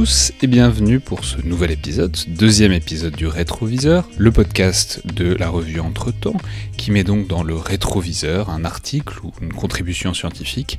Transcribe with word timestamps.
tous 0.00 0.32
et 0.42 0.46
bienvenue 0.46 1.00
pour 1.00 1.24
ce 1.24 1.44
nouvel 1.44 1.72
épisode, 1.72 2.16
deuxième 2.28 2.70
épisode 2.70 3.16
du 3.16 3.26
Rétroviseur, 3.26 4.08
le 4.16 4.30
podcast 4.30 5.04
de 5.04 5.34
la 5.34 5.48
revue 5.48 5.80
Entre-temps, 5.80 6.36
qui 6.76 6.92
met 6.92 7.02
donc 7.02 7.26
dans 7.26 7.42
le 7.42 7.56
rétroviseur 7.56 8.48
un 8.48 8.64
article 8.64 9.18
ou 9.24 9.32
une 9.42 9.52
contribution 9.52 10.14
scientifique 10.14 10.78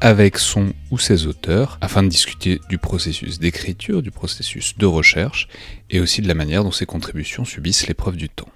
avec 0.00 0.38
son 0.38 0.72
ou 0.92 1.00
ses 1.00 1.26
auteurs 1.26 1.78
afin 1.80 2.04
de 2.04 2.08
discuter 2.08 2.60
du 2.68 2.78
processus 2.78 3.40
d'écriture, 3.40 4.02
du 4.02 4.12
processus 4.12 4.78
de 4.78 4.86
recherche 4.86 5.48
et 5.90 5.98
aussi 5.98 6.22
de 6.22 6.28
la 6.28 6.34
manière 6.34 6.62
dont 6.62 6.70
ces 6.70 6.86
contributions 6.86 7.44
subissent 7.44 7.88
l'épreuve 7.88 8.16
du 8.16 8.28
temps. 8.28 8.50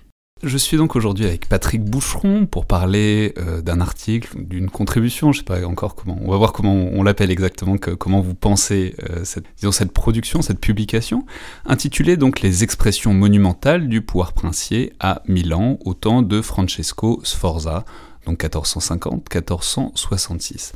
Je 0.46 0.58
suis 0.58 0.76
donc 0.76 0.94
aujourd'hui 0.94 1.24
avec 1.24 1.48
Patrick 1.48 1.82
Boucheron 1.82 2.44
pour 2.44 2.66
parler 2.66 3.32
euh, 3.38 3.62
d'un 3.62 3.80
article, 3.80 4.44
d'une 4.44 4.68
contribution, 4.68 5.32
je 5.32 5.38
sais 5.38 5.44
pas 5.44 5.66
encore 5.66 5.94
comment, 5.94 6.18
on 6.20 6.30
va 6.30 6.36
voir 6.36 6.52
comment 6.52 6.74
on 6.74 7.02
l'appelle 7.02 7.30
exactement, 7.30 7.78
comment 7.78 8.20
vous 8.20 8.34
pensez 8.34 8.94
euh, 9.08 9.24
cette 9.24 9.92
production, 9.92 10.42
cette 10.42 10.60
publication, 10.60 11.24
intitulée 11.64 12.18
donc 12.18 12.42
Les 12.42 12.62
expressions 12.62 13.14
monumentales 13.14 13.88
du 13.88 14.02
pouvoir 14.02 14.34
princier 14.34 14.92
à 15.00 15.22
Milan 15.28 15.78
au 15.86 15.94
temps 15.94 16.20
de 16.20 16.42
Francesco 16.42 17.22
Sforza, 17.24 17.86
donc 18.26 18.44
1450-1466. 18.44 20.72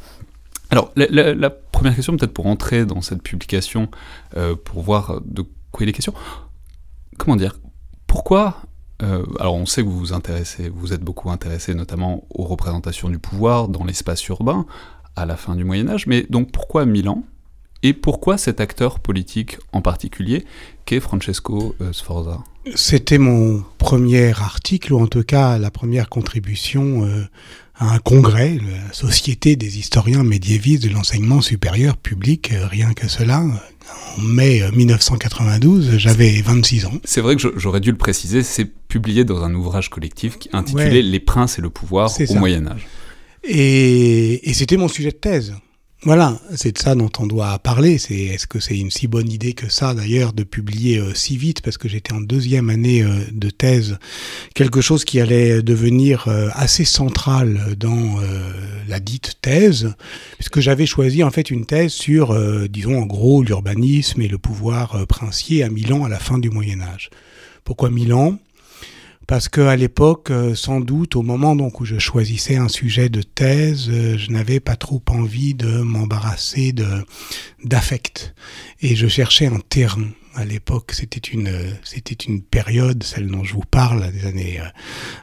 Alors, 0.70 0.92
la, 0.96 1.50
première 1.50 1.94
question, 1.94 2.16
peut-être 2.16 2.32
pour 2.32 2.46
entrer 2.46 2.86
dans 2.86 3.02
cette 3.02 3.22
publication, 3.22 3.90
euh, 4.34 4.56
pour 4.56 4.82
voir 4.82 5.20
de 5.26 5.44
quoi 5.72 5.84
il 5.84 5.90
est 5.90 5.92
question, 5.92 6.14
comment 7.18 7.36
dire, 7.36 7.60
pourquoi 8.06 8.62
euh, 9.02 9.24
alors 9.38 9.54
on 9.54 9.66
sait 9.66 9.82
que 9.82 9.88
vous 9.88 9.98
vous 9.98 10.12
intéressez, 10.12 10.68
vous 10.68 10.92
êtes 10.92 11.02
beaucoup 11.02 11.30
intéressé 11.30 11.74
notamment 11.74 12.24
aux 12.30 12.44
représentations 12.44 13.08
du 13.08 13.18
pouvoir 13.18 13.68
dans 13.68 13.84
l'espace 13.84 14.26
urbain 14.26 14.66
à 15.14 15.26
la 15.26 15.36
fin 15.36 15.54
du 15.54 15.64
Moyen 15.64 15.88
Âge, 15.88 16.06
mais 16.06 16.26
donc 16.30 16.50
pourquoi 16.52 16.84
Milan? 16.84 17.24
Et 17.84 17.92
pourquoi 17.92 18.38
cet 18.38 18.60
acteur 18.60 18.98
politique 18.98 19.58
en 19.72 19.82
particulier 19.82 20.44
qu'est 20.84 20.98
Francesco 20.98 21.76
euh, 21.80 21.92
Sforza? 21.92 22.40
C'était 22.74 23.18
mon 23.18 23.62
premier 23.78 24.30
article, 24.30 24.92
ou 24.92 25.00
en 25.00 25.06
tout 25.06 25.22
cas 25.22 25.58
la 25.58 25.70
première 25.70 26.08
contribution 26.08 27.04
euh, 27.04 27.24
à 27.78 27.94
un 27.94 27.98
congrès, 27.98 28.58
la 28.58 28.92
Société 28.92 29.56
des 29.56 29.78
historiens 29.78 30.24
médiévistes 30.24 30.82
de 30.82 30.88
l'enseignement 30.88 31.40
supérieur 31.40 31.96
public, 31.96 32.52
rien 32.52 32.92
que 32.92 33.08
cela, 33.08 33.40
en 33.40 34.20
mai 34.20 34.62
1992, 34.72 35.88
euh, 35.88 35.98
j'avais 35.98 36.42
26 36.42 36.86
ans. 36.86 36.92
C'est 37.04 37.20
vrai 37.20 37.36
que 37.36 37.52
j'aurais 37.56 37.80
dû 37.80 37.90
le 37.90 37.96
préciser, 37.96 38.42
c'est 38.42 38.64
publié 38.64 39.24
dans 39.24 39.44
un 39.44 39.54
ouvrage 39.54 39.90
collectif 39.90 40.36
intitulé 40.52 41.02
Les 41.02 41.20
princes 41.20 41.58
et 41.58 41.62
le 41.62 41.70
pouvoir 41.70 42.10
au 42.28 42.34
Moyen 42.34 42.66
Âge. 42.66 42.86
Et, 43.44 44.50
et 44.50 44.54
c'était 44.54 44.76
mon 44.76 44.88
sujet 44.88 45.10
de 45.10 45.16
thèse. 45.16 45.54
Voilà, 46.04 46.38
c'est 46.54 46.70
de 46.70 46.78
ça 46.78 46.94
dont 46.94 47.10
on 47.18 47.26
doit 47.26 47.58
parler. 47.58 47.98
C'est 47.98 48.14
est-ce 48.14 48.46
que 48.46 48.60
c'est 48.60 48.78
une 48.78 48.90
si 48.90 49.08
bonne 49.08 49.28
idée 49.32 49.52
que 49.52 49.68
ça 49.68 49.94
d'ailleurs 49.94 50.32
de 50.32 50.44
publier 50.44 50.98
euh, 50.98 51.12
si 51.12 51.36
vite? 51.36 51.60
Parce 51.60 51.76
que 51.76 51.88
j'étais 51.88 52.12
en 52.12 52.20
deuxième 52.20 52.70
année 52.70 53.02
euh, 53.02 53.24
de 53.32 53.50
thèse, 53.50 53.98
quelque 54.54 54.80
chose 54.80 55.04
qui 55.04 55.20
allait 55.20 55.60
devenir 55.60 56.28
euh, 56.28 56.50
assez 56.52 56.84
central 56.84 57.74
dans 57.76 58.20
la 58.86 59.00
dite 59.00 59.38
thèse, 59.42 59.94
puisque 60.36 60.60
j'avais 60.60 60.86
choisi 60.86 61.24
en 61.24 61.30
fait 61.30 61.50
une 61.50 61.66
thèse 61.66 61.92
sur, 61.92 62.36
disons 62.68 63.02
en 63.02 63.06
gros, 63.06 63.42
l'urbanisme 63.42 64.22
et 64.22 64.28
le 64.28 64.38
pouvoir 64.38 65.06
princier 65.06 65.62
à 65.62 65.68
Milan 65.68 66.04
à 66.04 66.08
la 66.08 66.18
fin 66.18 66.38
du 66.38 66.50
Moyen 66.50 66.80
Âge. 66.80 67.10
Pourquoi 67.64 67.90
Milan? 67.90 68.38
Parce 69.28 69.50
qu'à 69.50 69.76
l'époque, 69.76 70.30
euh, 70.30 70.54
sans 70.54 70.80
doute, 70.80 71.14
au 71.14 71.22
moment 71.22 71.54
donc 71.54 71.80
où 71.80 71.84
je 71.84 71.98
choisissais 71.98 72.56
un 72.56 72.68
sujet 72.68 73.10
de 73.10 73.20
thèse, 73.20 73.88
euh, 73.90 74.16
je 74.16 74.30
n'avais 74.30 74.58
pas 74.58 74.74
trop 74.74 75.02
envie 75.10 75.52
de 75.54 75.82
m'embarrasser 75.82 76.72
de 76.72 77.04
d'affect, 77.62 78.34
et 78.80 78.96
je 78.96 79.06
cherchais 79.06 79.46
un 79.46 79.60
terrain 79.60 80.08
à 80.38 80.44
l'époque, 80.44 80.92
c'était 80.92 81.18
une, 81.18 81.50
c'était 81.82 82.14
une 82.14 82.42
période, 82.42 83.02
celle 83.02 83.26
dont 83.26 83.42
je 83.42 83.54
vous 83.54 83.64
parle, 83.68 84.12
des 84.12 84.24
années, 84.24 84.60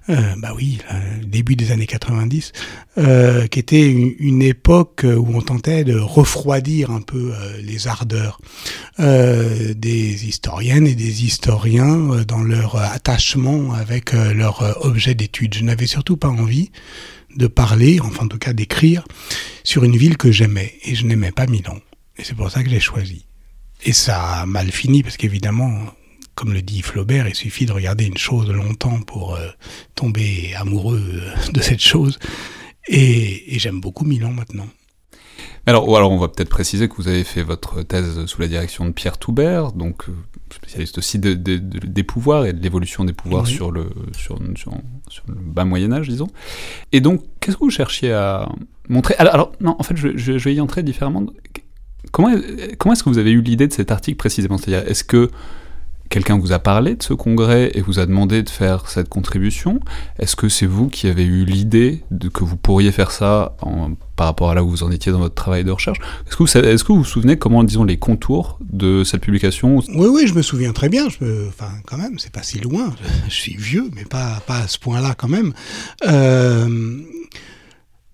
euh, 0.09 0.13
euh 0.13 0.35
bah 0.37 0.51
oui, 0.53 0.79
début 1.25 1.55
des 1.55 1.71
années 1.71 1.87
90, 1.87 2.51
euh, 2.97 3.47
qui 3.47 3.59
était 3.59 3.89
une, 3.89 4.41
époque 4.41 5.05
où 5.05 5.35
on 5.35 5.41
tentait 5.41 5.85
de 5.85 5.97
refroidir 5.97 6.91
un 6.91 7.01
peu 7.01 7.33
les 7.63 7.87
ardeurs 7.87 8.39
des 8.99 10.27
historiennes 10.27 10.85
et 10.85 10.95
des 10.95 11.23
historiens 11.23 12.23
dans 12.27 12.43
leur 12.43 12.75
attachement 12.75 13.73
avec 13.73 14.11
leur 14.11 14.85
objet 14.85 15.15
d'étude. 15.15 15.55
Je 15.55 15.63
n'avais 15.63 15.87
surtout 15.87 16.17
pas 16.17 16.27
envie 16.27 16.71
de 17.37 17.47
parler, 17.47 17.99
enfin 18.01 18.25
en 18.25 18.27
tout 18.27 18.37
cas 18.37 18.53
d'écrire, 18.53 19.05
sur 19.63 19.85
une 19.85 19.95
ville 19.95 20.17
que 20.17 20.31
j'aimais, 20.31 20.73
et 20.83 20.93
je 20.93 21.05
n'aimais 21.05 21.31
pas 21.31 21.47
Milan. 21.47 21.79
Et 22.17 22.23
c'est 22.23 22.35
pour 22.35 22.51
ça 22.51 22.61
que 22.61 22.69
j'ai 22.69 22.81
choisi. 22.81 23.24
Et 23.83 23.93
ça 23.93 24.41
a 24.41 24.45
mal 24.45 24.71
fini 24.71 25.03
parce 25.03 25.17
qu'évidemment, 25.17 25.71
comme 26.35 26.53
le 26.53 26.61
dit 26.61 26.81
Flaubert, 26.81 27.27
il 27.27 27.35
suffit 27.35 27.65
de 27.65 27.71
regarder 27.71 28.05
une 28.05 28.17
chose 28.17 28.49
longtemps 28.49 28.99
pour 29.01 29.35
euh, 29.35 29.47
tomber 29.95 30.53
amoureux 30.57 31.01
euh, 31.01 31.51
de 31.51 31.61
cette 31.61 31.81
chose. 31.81 32.19
Et, 32.87 33.57
j'aime 33.57 33.81
beaucoup 33.81 34.05
Milan 34.05 34.31
maintenant. 34.31 34.67
Alors, 35.65 35.97
alors 35.97 36.11
on 36.11 36.19
va 36.19 36.27
peut-être 36.27 36.49
préciser 36.49 36.87
que 36.87 36.95
vous 36.95 37.07
avez 37.07 37.23
fait 37.23 37.41
votre 37.41 37.81
thèse 37.81 38.25
sous 38.27 38.39
la 38.39 38.47
direction 38.47 38.85
de 38.85 38.91
Pierre 38.91 39.17
Toubert, 39.17 39.71
donc 39.71 40.07
euh, 40.07 40.13
spécialiste 40.53 40.99
aussi 40.99 41.17
des 41.17 42.03
pouvoirs 42.03 42.45
et 42.45 42.53
de 42.53 42.61
l'évolution 42.61 43.03
des 43.03 43.13
pouvoirs 43.13 43.47
sur, 43.47 43.71
le, 43.71 43.89
sur, 44.15 44.37
le 44.37 45.35
bas 45.35 45.65
Moyen 45.65 45.91
Âge, 45.91 46.07
disons. 46.07 46.27
Et 46.91 47.01
donc, 47.01 47.23
qu'est-ce 47.39 47.57
que 47.57 47.63
vous 47.63 47.71
cherchiez 47.71 48.11
à 48.11 48.47
montrer? 48.89 49.15
Alors, 49.15 49.53
non, 49.59 49.75
en 49.79 49.83
fait, 49.83 49.97
je, 49.97 50.15
je, 50.15 50.37
je 50.37 50.43
vais 50.43 50.53
y 50.53 50.61
entrer 50.61 50.83
différemment. 50.83 51.25
Comment, 52.11 52.35
comment 52.77 52.93
est-ce 52.93 53.03
que 53.03 53.09
vous 53.09 53.17
avez 53.17 53.31
eu 53.31 53.41
l'idée 53.41 53.67
de 53.67 53.73
cet 53.73 53.91
article 53.91 54.17
précisément? 54.17 54.57
C'est-à-dire, 54.57 54.89
est-ce 54.89 55.03
que 55.03 55.29
quelqu'un 56.09 56.37
vous 56.37 56.51
a 56.51 56.59
parlé 56.59 56.95
de 56.95 57.03
ce 57.03 57.13
congrès 57.13 57.71
et 57.73 57.81
vous 57.81 57.99
a 57.99 58.05
demandé 58.05 58.43
de 58.43 58.49
faire 58.49 58.87
cette 58.89 59.09
contribution? 59.09 59.79
Est-ce 60.19 60.35
que 60.35 60.49
c'est 60.49 60.65
vous 60.65 60.87
qui 60.87 61.07
avez 61.07 61.25
eu 61.25 61.45
l'idée 61.45 62.03
que 62.33 62.43
vous 62.43 62.57
pourriez 62.57 62.91
faire 62.91 63.11
ça 63.11 63.55
par 64.15 64.27
rapport 64.27 64.51
à 64.51 64.55
là 64.55 64.63
où 64.63 64.69
vous 64.69 64.83
en 64.83 64.91
étiez 64.91 65.11
dans 65.11 65.19
votre 65.19 65.35
travail 65.35 65.63
de 65.63 65.71
recherche? 65.71 65.99
Est-ce 66.27 66.35
que, 66.35 66.43
vous, 66.43 66.57
est-ce 66.57 66.83
que 66.83 66.91
vous 66.91 66.99
vous 66.99 67.05
souvenez 67.05 67.37
comment, 67.37 67.63
disons, 67.63 67.83
les 67.83 67.97
contours 67.97 68.59
de 68.61 69.03
cette 69.03 69.21
publication? 69.21 69.77
Oui, 69.77 70.07
oui, 70.07 70.27
je 70.27 70.33
me 70.33 70.41
souviens 70.41 70.73
très 70.73 70.89
bien. 70.89 71.07
Enfin, 71.07 71.71
quand 71.85 71.97
même, 71.97 72.19
c'est 72.19 72.31
pas 72.31 72.43
si 72.43 72.59
loin. 72.59 72.93
Je, 73.29 73.33
suis 73.33 73.55
vieux, 73.55 73.89
mais 73.95 74.05
pas, 74.05 74.41
pas 74.47 74.59
à 74.59 74.67
ce 74.67 74.79
point-là 74.79 75.15
quand 75.17 75.27
même. 75.27 75.53
Euh, 76.07 76.99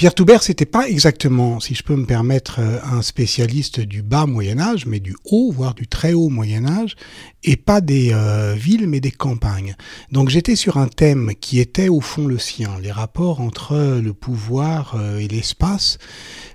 Pierre 0.01 0.16
Toubert, 0.16 0.41
c'était 0.41 0.66
pas 0.66 0.89
exactement, 0.89 1.59
si 1.59 1.75
je 1.75 1.84
peux 1.84 1.95
me 1.95 2.07
permettre, 2.07 2.56
euh, 2.57 2.79
un 2.91 3.03
spécialiste 3.03 3.81
du 3.81 4.01
bas 4.01 4.25
Moyen 4.25 4.57
Âge, 4.57 4.88
mais 4.88 5.00
du 5.00 5.16
haut, 5.25 5.51
voire 5.51 5.75
du 5.75 5.85
très 5.85 6.13
haut 6.13 6.29
Moyen 6.29 6.66
Âge, 6.66 6.95
et 7.44 7.56
pas 7.56 7.81
des 7.81 8.09
euh, 8.12 8.56
villes, 8.57 8.88
mais 8.88 9.00
des 9.00 9.12
campagnes. 9.12 9.75
Donc 10.12 10.29
j'étais 10.29 10.56
sur 10.56 10.78
un 10.78 10.88
thème 10.88 11.34
qui 11.39 11.59
était 11.59 11.88
au 11.88 12.01
fond 12.01 12.25
le 12.25 12.39
sien, 12.39 12.72
les 12.81 12.91
rapports 12.91 13.41
entre 13.41 14.00
le 14.03 14.13
pouvoir 14.13 14.95
euh, 14.95 15.19
et 15.19 15.28
l'espace, 15.28 16.00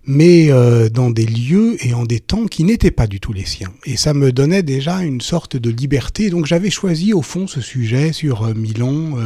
mais 0.05 0.49
dans 0.91 1.11
des 1.11 1.27
lieux 1.27 1.77
et 1.85 1.93
en 1.93 2.05
des 2.05 2.21
temps 2.21 2.47
qui 2.47 2.63
n'étaient 2.63 2.93
pas 2.93 3.09
du 3.09 3.19
tout 3.19 3.33
les 3.33 3.45
siens. 3.45 3.73
Et 3.85 3.97
ça 3.97 4.15
me 4.15 4.31
donnait 4.31 4.63
déjà 4.63 5.03
une 5.03 5.21
sorte 5.21 5.57
de 5.57 5.69
liberté. 5.69 6.31
Donc 6.31 6.47
j'avais 6.47 6.71
choisi 6.71 7.13
au 7.13 7.23
fond 7.23 7.49
ce 7.49 7.61
sujet 7.61 8.13
sur 8.13 8.55
Milan 8.55 9.17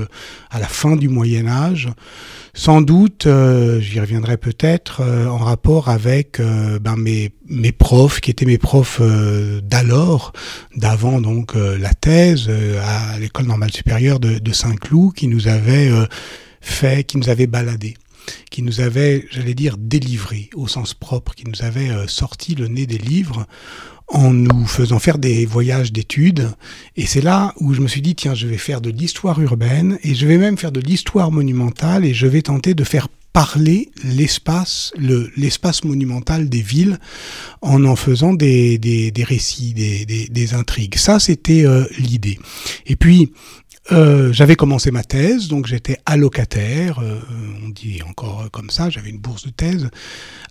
à 0.50 0.58
la 0.58 0.68
fin 0.68 0.96
du 0.96 1.10
Moyen 1.10 1.48
Âge 1.48 1.90
sans 2.54 2.82
doute, 2.82 3.26
euh, 3.26 3.80
j'y 3.80 4.00
reviendrai 4.10 4.36
peut-être, 4.36 5.02
euh, 5.02 5.26
en 5.26 5.38
rapport 5.38 5.88
avec 5.88 6.40
euh, 6.40 6.78
ben, 6.80 6.96
mes, 6.96 7.72
profs, 7.72 8.20
qui 8.20 8.30
étaient 8.30 8.44
mes 8.44 8.58
profs 8.58 9.00
d'alors, 9.62 10.32
d'avant 10.76 11.20
donc 11.20 11.54
la 11.54 11.94
thèse 11.94 12.50
à 12.82 13.18
l'école 13.18 13.46
normale 13.46 13.72
supérieure 13.72 14.20
de, 14.20 14.38
de 14.38 14.52
Saint-Cloud, 14.52 15.14
qui 15.14 15.28
nous 15.28 15.48
avaient 15.48 15.90
fait, 16.60 17.04
qui 17.04 17.18
nous 17.18 17.28
avaient 17.28 17.46
baladé 17.46 17.94
qui 18.50 18.62
nous 18.62 18.80
avaient, 18.80 19.26
j'allais 19.30 19.54
dire, 19.54 19.76
délivré 19.76 20.50
au 20.54 20.68
sens 20.68 20.94
propre, 20.94 21.34
qui 21.34 21.46
nous 21.46 21.64
avaient 21.64 21.90
sorti 22.06 22.54
le 22.54 22.68
nez 22.68 22.86
des 22.86 22.98
livres 22.98 23.46
en 24.10 24.32
nous 24.32 24.66
faisant 24.66 24.98
faire 24.98 25.18
des 25.18 25.46
voyages 25.46 25.92
d'études. 25.92 26.50
Et 26.96 27.06
c'est 27.06 27.20
là 27.20 27.54
où 27.60 27.74
je 27.74 27.80
me 27.80 27.88
suis 27.88 28.02
dit, 28.02 28.14
tiens, 28.14 28.34
je 28.34 28.46
vais 28.46 28.58
faire 28.58 28.80
de 28.80 28.90
l'histoire 28.90 29.40
urbaine 29.40 29.98
et 30.02 30.14
je 30.14 30.26
vais 30.26 30.38
même 30.38 30.58
faire 30.58 30.72
de 30.72 30.80
l'histoire 30.80 31.30
monumentale 31.30 32.04
et 32.04 32.12
je 32.12 32.26
vais 32.26 32.42
tenter 32.42 32.74
de 32.74 32.84
faire 32.84 33.08
parler 33.32 33.90
l'espace, 34.04 34.92
le, 34.98 35.30
l'espace 35.36 35.84
monumental 35.84 36.48
des 36.48 36.62
villes 36.62 36.98
en 37.62 37.84
en 37.84 37.96
faisant 37.96 38.32
des, 38.32 38.78
des, 38.78 39.24
récits, 39.24 39.72
des, 39.72 40.04
des, 40.04 40.54
intrigues. 40.54 40.96
Ça, 40.96 41.20
c'était 41.20 41.64
euh, 41.64 41.84
l'idée. 41.98 42.38
Et 42.86 42.96
puis, 42.96 43.32
euh, 43.92 44.32
j'avais 44.32 44.56
commencé 44.56 44.90
ma 44.90 45.02
thèse, 45.02 45.48
donc 45.48 45.66
j'étais 45.66 45.96
allocataire, 46.06 47.00
euh, 47.00 47.18
on 47.64 47.70
dit 47.70 48.02
encore 48.08 48.48
comme 48.52 48.70
ça, 48.70 48.90
j'avais 48.90 49.10
une 49.10 49.18
bourse 49.18 49.46
de 49.46 49.50
thèse 49.50 49.88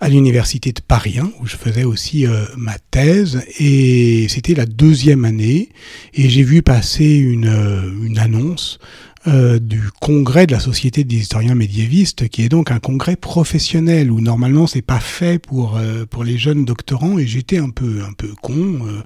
à 0.02 0.10
l'université 0.10 0.72
de 0.72 0.82
Paris, 0.82 1.20
où 1.40 1.46
je 1.46 1.56
faisais 1.56 1.84
aussi 1.84 2.25
ma 2.58 2.78
thèse, 2.92 3.42
et 3.60 4.28
c'était 4.30 4.56
la 4.56 4.66
deuxième 4.66 5.25
année, 5.25 5.70
et 6.14 6.28
j'ai 6.28 6.44
vu 6.44 6.62
passer 6.64 7.16
une, 7.16 8.02
une 8.04 8.18
annonce 8.18 8.80
euh, 9.27 9.60
du 9.60 9.81
congrès 10.00 10.48
de 10.48 10.54
la 10.54 10.60
Société 10.60 11.04
des 11.04 11.18
historiens 11.18 11.56
médiévistes, 11.56 12.30
qui 12.30 12.44
est 12.44 12.50
donc 12.50 12.71
un 12.71 12.80
congrès 12.80 13.16
professionnel 13.16 14.12
où 14.12 14.21
normalement 14.21 14.66
c'est 14.66 14.81
pas 14.81 15.00
fait 15.00 15.39
pour 15.39 15.77
euh, 15.77 16.06
pour 16.06 16.24
les 16.24 16.38
jeunes 16.38 16.63
doctorants. 16.63 17.19
Et 17.19 17.27
j'étais 17.27 17.57
un 17.57 17.69
peu 17.69 18.01
un 18.07 18.13
peu 18.13 18.30
con. 18.42 18.80
Euh, 18.86 19.01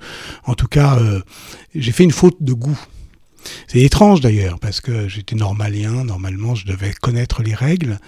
en 0.45 0.53
tout 0.53 0.67
cas, 0.67 0.99
j'ai 1.73 1.91
fait 1.91 2.03
une 2.03 2.11
faute 2.11 2.41
de 2.41 2.53
goût. 2.53 2.79
C'est 3.67 3.79
étrange 3.79 4.21
d'ailleurs, 4.21 4.59
parce 4.59 4.81
que 4.81 5.07
j'étais 5.07 5.35
normalien, 5.35 6.03
normalement 6.03 6.55
je 6.55 6.65
devais 6.65 6.91
connaître 6.93 7.43
les 7.43 7.53
règles, 7.53 7.99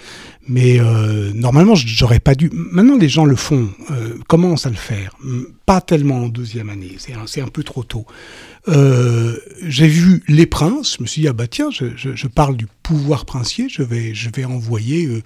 mais 0.48 0.80
euh, 0.80 1.32
normalement 1.34 1.76
j'aurais 1.76 2.20
pas 2.20 2.36
dû. 2.36 2.50
Maintenant 2.54 2.98
les 2.98 3.10
gens 3.10 3.26
le 3.26 3.36
font, 3.36 3.70
euh, 3.92 4.18
commencent 4.28 4.66
à 4.66 4.70
le 4.70 4.76
faire, 4.76 5.16
pas 5.66 5.82
tellement 5.82 6.24
en 6.24 6.30
deuxième 6.30 6.70
année, 6.70 6.98
c'est 6.98 7.42
un, 7.42 7.48
peu 7.48 7.64
trop 7.64 7.84
tôt. 7.84 8.06
Euh, 8.68 9.38
j'ai 9.64 9.88
vu 9.88 10.24
Les 10.28 10.46
Princes, 10.46 10.96
je 10.98 11.04
me 11.04 11.08
suis 11.08 11.22
dit, 11.22 11.28
ah 11.28 11.34
bah 11.34 11.48
tiens, 11.48 11.70
je, 11.72 12.28
parle 12.28 12.58
du 12.58 12.68
pouvoir 12.84 13.26
princier, 13.26 13.68
je 13.70 13.84
vais, 13.84 14.46
envoyer 14.46 15.22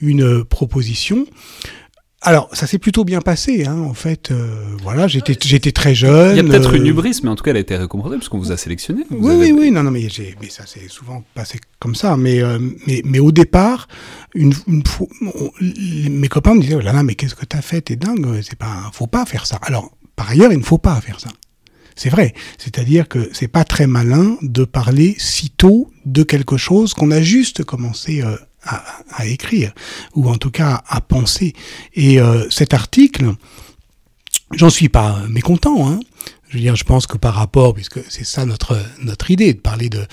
une 0.00 0.44
proposition. 0.44 1.26
Alors, 2.20 2.48
ça 2.52 2.66
s'est 2.66 2.78
plutôt 2.78 3.04
bien 3.04 3.20
passé, 3.20 3.64
hein, 3.66 3.78
en 3.78 3.94
fait. 3.94 4.32
Euh, 4.32 4.64
voilà, 4.82 5.06
j'étais, 5.06 5.36
j'étais 5.40 5.70
très 5.70 5.94
jeune. 5.94 6.36
Il 6.36 6.36
y 6.36 6.40
a 6.40 6.42
peut-être 6.42 6.74
une 6.74 6.82
euh, 6.82 6.90
hubris, 6.90 7.20
mais 7.22 7.30
en 7.30 7.36
tout 7.36 7.44
cas, 7.44 7.52
elle 7.52 7.58
a 7.58 7.60
été 7.60 7.76
récompensée 7.76 8.16
parce 8.16 8.28
qu'on 8.28 8.40
vous 8.40 8.50
a 8.50 8.56
sélectionné. 8.56 9.04
oui, 9.10 9.34
oui, 9.36 9.52
oui, 9.52 9.70
non, 9.70 9.84
non, 9.84 9.92
mais, 9.92 10.08
mais 10.40 10.50
ça 10.50 10.66
s'est 10.66 10.88
souvent 10.88 11.22
passé 11.34 11.60
comme 11.78 11.94
ça. 11.94 12.16
Mais, 12.16 12.42
euh, 12.42 12.58
mais, 12.88 13.02
mais 13.04 13.20
au 13.20 13.30
départ, 13.30 13.86
une, 14.34 14.52
une 14.66 14.84
fois, 14.84 15.06
mes 15.60 16.28
copains 16.28 16.56
me 16.56 16.60
disaient, 16.60 16.74
oh 16.74 16.80
là 16.80 16.92
là, 16.92 17.04
mais 17.04 17.14
qu'est-ce 17.14 17.36
que 17.36 17.46
t'as 17.46 17.62
fait 17.62 17.82
T'es 17.82 17.96
dingue. 17.96 18.40
C'est 18.42 18.58
pas, 18.58 18.90
faut 18.92 19.06
pas 19.06 19.24
faire 19.24 19.46
ça. 19.46 19.60
Alors, 19.62 19.92
par 20.16 20.28
ailleurs, 20.30 20.50
il 20.52 20.58
ne 20.58 20.64
faut 20.64 20.78
pas 20.78 21.00
faire 21.00 21.20
ça. 21.20 21.30
C'est 21.94 22.10
vrai. 22.10 22.34
C'est-à-dire 22.58 23.06
que 23.06 23.30
c'est 23.32 23.48
pas 23.48 23.62
très 23.62 23.86
malin 23.86 24.36
de 24.42 24.64
parler 24.64 25.14
si 25.18 25.50
tôt 25.50 25.92
de 26.04 26.24
quelque 26.24 26.56
chose 26.56 26.94
qu'on 26.94 27.12
a 27.12 27.20
juste 27.20 27.62
commencé 27.62 28.22
à, 28.64 29.26
écrire, 29.26 29.72
ou 30.14 30.28
en 30.28 30.36
tout 30.36 30.50
cas 30.50 30.82
à 30.88 31.00
penser. 31.00 31.54
Et 31.94 32.20
euh, 32.20 32.48
cet 32.50 32.74
article, 32.74 33.34
j'en 34.52 34.70
suis 34.70 34.88
pas 34.88 35.22
mécontent. 35.28 35.88
Hein. 35.88 36.00
Je 36.48 36.54
veux 36.54 36.60
dire, 36.60 36.76
je 36.76 36.84
pense 36.84 37.06
que 37.06 37.18
par 37.18 37.34
rapport, 37.34 37.74
puisque 37.74 38.00
c'est 38.08 38.24
ça 38.24 38.46
notre 38.46 38.78
notre 39.02 39.30
idée, 39.30 39.52
de 39.52 39.60
parler 39.60 39.90
de 39.90 40.06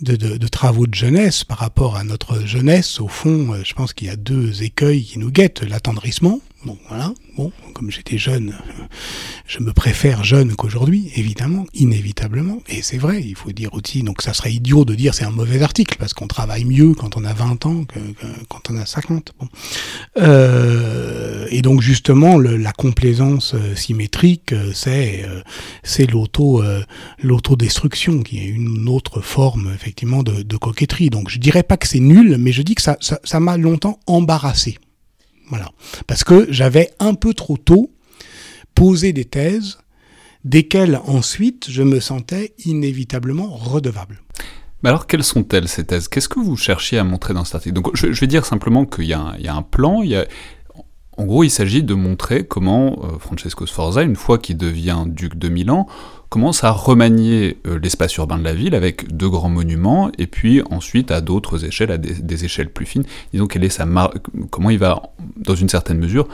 de, 0.00 0.48
travaux 0.48 0.86
de 0.86 0.94
jeunesse 0.94 1.44
par 1.44 1.58
rapport 1.58 1.96
à 1.96 2.02
notre 2.02 2.44
jeunesse, 2.44 3.00
au 3.00 3.08
fond, 3.08 3.52
euh, 3.52 3.62
je 3.64 3.72
pense 3.74 3.92
qu'il 3.92 4.08
y 4.08 4.10
a 4.10 4.16
deux 4.16 4.62
écueils 4.62 5.04
qui 5.04 5.18
nous 5.18 5.30
guettent 5.30 5.62
l'attendrissement, 5.62 6.40
Bon, 6.66 6.76
voilà. 6.88 7.14
Bon, 7.36 7.52
comme 7.74 7.92
j'étais 7.92 8.18
jeune, 8.18 8.52
je 9.46 9.60
me 9.60 9.72
préfère 9.72 10.24
jeune 10.24 10.56
qu'aujourd'hui, 10.56 11.12
évidemment, 11.14 11.64
inévitablement. 11.74 12.58
Et 12.68 12.82
c'est 12.82 12.98
vrai, 12.98 13.22
il 13.22 13.36
faut 13.36 13.52
dire 13.52 13.72
aussi, 13.72 14.02
donc 14.02 14.20
ça 14.20 14.34
serait 14.34 14.52
idiot 14.52 14.84
de 14.84 14.96
dire 14.96 15.14
c'est 15.14 15.24
un 15.24 15.30
mauvais 15.30 15.62
article, 15.62 15.96
parce 15.96 16.12
qu'on 16.12 16.26
travaille 16.26 16.64
mieux 16.64 16.92
quand 16.94 17.16
on 17.16 17.24
a 17.24 17.32
20 17.32 17.66
ans 17.66 17.84
que, 17.84 18.00
quand 18.48 18.68
on 18.68 18.78
a 18.78 18.84
50. 18.84 19.32
Bon. 19.38 19.48
Euh, 20.18 21.46
et 21.52 21.62
donc 21.62 21.82
justement, 21.82 22.36
la 22.38 22.72
complaisance 22.72 23.54
euh, 23.54 23.76
symétrique, 23.76 24.52
euh, 24.52 24.72
c'est 24.74 25.24
euh, 25.24 25.42
c'est 25.84 26.10
l'auto 26.10 26.64
l'autodestruction, 27.22 28.24
qui 28.24 28.38
est 28.38 28.46
une 28.46 28.88
autre 28.88 29.20
forme 29.20 29.70
effectivement 29.72 30.24
de, 30.24 30.56
coquetterie. 30.56 31.10
Donc 31.10 31.30
je 31.30 31.38
dirais 31.38 31.62
pas 31.62 31.76
que 31.76 31.86
c'est 31.86 32.00
nul, 32.00 32.38
mais 32.40 32.50
je 32.50 32.62
dis 32.62 32.74
que 32.74 32.82
ça 32.82 32.96
ça 33.00 33.40
m'a 33.40 33.56
longtemps 33.56 34.00
embarrassé. 34.08 34.78
Voilà. 35.48 35.70
Parce 36.06 36.24
que 36.24 36.46
j'avais 36.50 36.90
un 36.98 37.14
peu 37.14 37.34
trop 37.34 37.56
tôt 37.56 37.90
posé 38.74 39.12
des 39.12 39.24
thèses 39.24 39.78
desquelles 40.44 41.00
ensuite 41.06 41.66
je 41.68 41.82
me 41.82 42.00
sentais 42.00 42.54
inévitablement 42.64 43.48
redevable. 43.48 44.20
Alors, 44.84 45.08
quelles 45.08 45.24
sont-elles 45.24 45.66
ces 45.66 45.84
thèses? 45.84 46.06
Qu'est-ce 46.06 46.28
que 46.28 46.38
vous 46.38 46.56
cherchiez 46.56 46.98
à 46.98 47.02
montrer 47.02 47.34
dans 47.34 47.44
cet 47.44 47.56
article? 47.56 47.74
Donc, 47.74 47.90
je, 47.94 48.06
vais 48.06 48.26
dire 48.28 48.44
simplement 48.44 48.84
qu'il 48.84 49.06
y, 49.06 49.14
a 49.14 49.34
un 49.48 49.62
plan, 49.62 50.04
en 51.16 51.24
gros, 51.24 51.42
il 51.42 51.50
s'agit 51.50 51.82
de 51.82 51.94
montrer 51.94 52.46
comment 52.46 53.00
euh, 53.02 53.18
Francesco 53.18 53.66
Sforza, 53.66 54.02
une 54.02 54.16
fois 54.16 54.38
qu'il 54.38 54.56
devient 54.56 55.04
duc 55.06 55.36
de 55.36 55.48
Milan, 55.48 55.88
commence 56.28 56.64
à 56.64 56.70
remanier 56.70 57.58
euh, 57.66 57.78
l'espace 57.78 58.14
urbain 58.16 58.38
de 58.38 58.44
la 58.44 58.54
ville 58.54 58.74
avec 58.74 59.14
deux 59.14 59.28
grands 59.28 59.48
monuments, 59.48 60.10
et 60.18 60.26
puis 60.26 60.62
ensuite 60.70 61.10
à 61.10 61.20
d'autres 61.20 61.64
échelles, 61.64 61.90
à 61.90 61.98
des, 61.98 62.44
échelles 62.44 62.70
plus 62.70 62.86
fines. 62.86 63.04
Disons 63.32 63.46
quelle 63.46 63.64
est 63.64 63.68
sa 63.68 63.86
comment 64.50 64.70
il 64.70 64.78
va, 64.78 65.02
dans 65.36 65.54
une 65.54 65.68
certaine 65.68 65.98
mesure, 65.98 66.28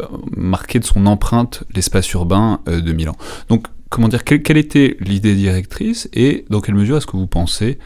euh, 0.00 0.06
marquer 0.36 0.78
de 0.78 0.84
son 0.84 1.06
empreinte 1.06 1.64
l'espace 1.74 2.10
urbain 2.12 2.60
de 2.66 2.92
Milan. 2.92 3.16
Donc, 3.48 3.66
comment 3.90 4.08
dire, 4.08 4.24
quelle, 4.24 4.56
était 4.56 4.96
l'idée 5.00 5.34
directrice, 5.34 6.08
et 6.12 6.44
dans 6.50 6.60
quelle 6.60 6.74
mesure 6.74 6.96
est-ce 6.96 7.06
que 7.06 7.16
vous 7.16 7.26
pensez 7.26 7.78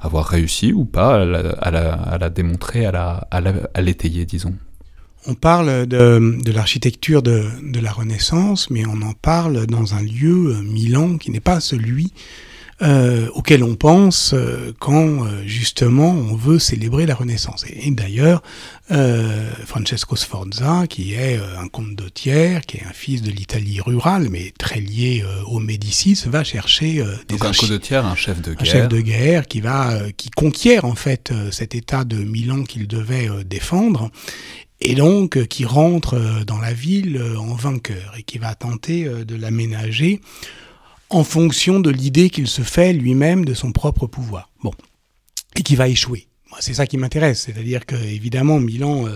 avoir 0.00 0.26
réussi 0.26 0.72
ou 0.72 0.84
pas 0.84 1.22
à 1.22 1.70
la, 1.70 2.30
démontrer, 2.30 2.84
à 2.84 3.80
l'étayer, 3.80 4.26
disons? 4.26 4.54
On 5.26 5.34
parle 5.34 5.86
de, 5.86 6.38
de 6.42 6.52
l'architecture 6.52 7.22
de, 7.22 7.44
de, 7.62 7.80
la 7.80 7.92
Renaissance, 7.92 8.70
mais 8.70 8.84
on 8.86 9.02
en 9.02 9.12
parle 9.12 9.66
dans 9.66 9.94
un 9.94 10.02
lieu, 10.02 10.54
euh, 10.54 10.62
Milan, 10.62 11.18
qui 11.18 11.30
n'est 11.30 11.40
pas 11.40 11.60
celui 11.60 12.12
euh, 12.82 13.28
auquel 13.34 13.62
on 13.62 13.76
pense 13.76 14.32
euh, 14.34 14.74
quand 14.80 15.24
euh, 15.24 15.42
justement 15.46 16.10
on 16.10 16.34
veut 16.34 16.58
célébrer 16.58 17.06
la 17.06 17.14
Renaissance. 17.14 17.64
Et, 17.68 17.90
d'ailleurs, 17.92 18.42
euh, 18.90 19.50
Francesco 19.64 20.16
Sforza, 20.16 20.86
qui 20.88 21.14
est 21.14 21.38
un 21.58 21.68
comte 21.68 22.02
Thiers, 22.12 22.60
qui 22.66 22.78
est 22.78 22.84
un 22.84 22.92
fils 22.92 23.22
de 23.22 23.30
l'Italie 23.30 23.80
rurale, 23.80 24.28
mais 24.28 24.52
très 24.58 24.80
lié 24.80 25.24
aux 25.46 25.60
Médicis, 25.60 26.24
va 26.26 26.44
chercher 26.44 27.02
des 27.28 27.36
Donc 27.36 27.44
un 27.44 27.52
comte 27.52 27.92
un 27.92 28.14
chef 28.14 28.42
de 28.42 28.52
guerre, 28.52 28.60
un 28.60 28.64
chef 28.64 28.88
de 28.88 29.00
guerre 29.00 29.46
qui 29.46 29.60
va, 29.60 29.98
qui 30.16 30.30
conquiert 30.30 30.84
en 30.84 30.94
fait 30.94 31.32
cet 31.50 31.74
État 31.74 32.04
de 32.04 32.16
Milan 32.16 32.64
qu'il 32.64 32.86
devait 32.86 33.30
défendre 33.46 34.10
et 34.84 34.94
donc 34.94 35.36
euh, 35.36 35.46
qui 35.46 35.64
rentre 35.64 36.14
euh, 36.14 36.44
dans 36.44 36.58
la 36.58 36.72
ville 36.72 37.16
euh, 37.16 37.38
en 37.38 37.54
vainqueur 37.54 38.14
et 38.18 38.22
qui 38.22 38.38
va 38.38 38.54
tenter 38.54 39.08
de 39.08 39.34
l'aménager 39.34 40.20
en 41.10 41.24
fonction 41.24 41.80
de 41.80 41.90
l'idée 41.90 42.30
qu'il 42.30 42.46
se 42.46 42.62
fait 42.62 42.92
lui-même 42.92 43.44
de 43.44 43.54
son 43.54 43.72
propre 43.72 44.06
pouvoir. 44.06 44.50
Bon, 44.62 44.72
et 45.56 45.62
qui 45.62 45.74
va 45.74 45.88
échouer 45.88 46.28
c'est 46.60 46.74
ça 46.74 46.86
qui 46.86 46.98
m'intéresse, 46.98 47.40
c'est-à-dire 47.46 47.84
que 47.84 47.96
évidemment 47.96 48.60
Milan, 48.60 49.06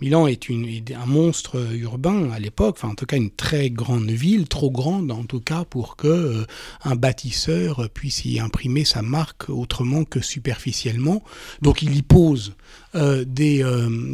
Milan 0.00 0.26
est, 0.26 0.48
un 0.94 1.04
monstre 1.04 1.58
urbain 1.74 2.30
à 2.30 2.38
l'époque, 2.38 2.76
enfin 2.78 2.88
en 2.88 2.94
tout 2.94 3.04
cas 3.04 3.18
une 3.18 3.30
très 3.30 3.68
grande 3.68 4.10
ville, 4.10 4.48
trop 4.48 4.70
grande 4.70 5.10
en 5.10 5.24
tout 5.24 5.40
cas 5.40 5.64
pour 5.68 5.96
que 5.96 6.46
un 6.84 6.96
bâtisseur 6.96 7.90
puisse 7.92 8.24
y 8.24 8.40
imprimer 8.40 8.86
sa 8.86 9.02
marque 9.02 9.50
autrement 9.50 10.04
que 10.04 10.22
superficiellement. 10.22 11.22
Donc 11.60 11.82
il 11.82 11.94
y 11.94 12.00
pose 12.00 12.54
euh, 12.96 13.24
des, 13.26 13.64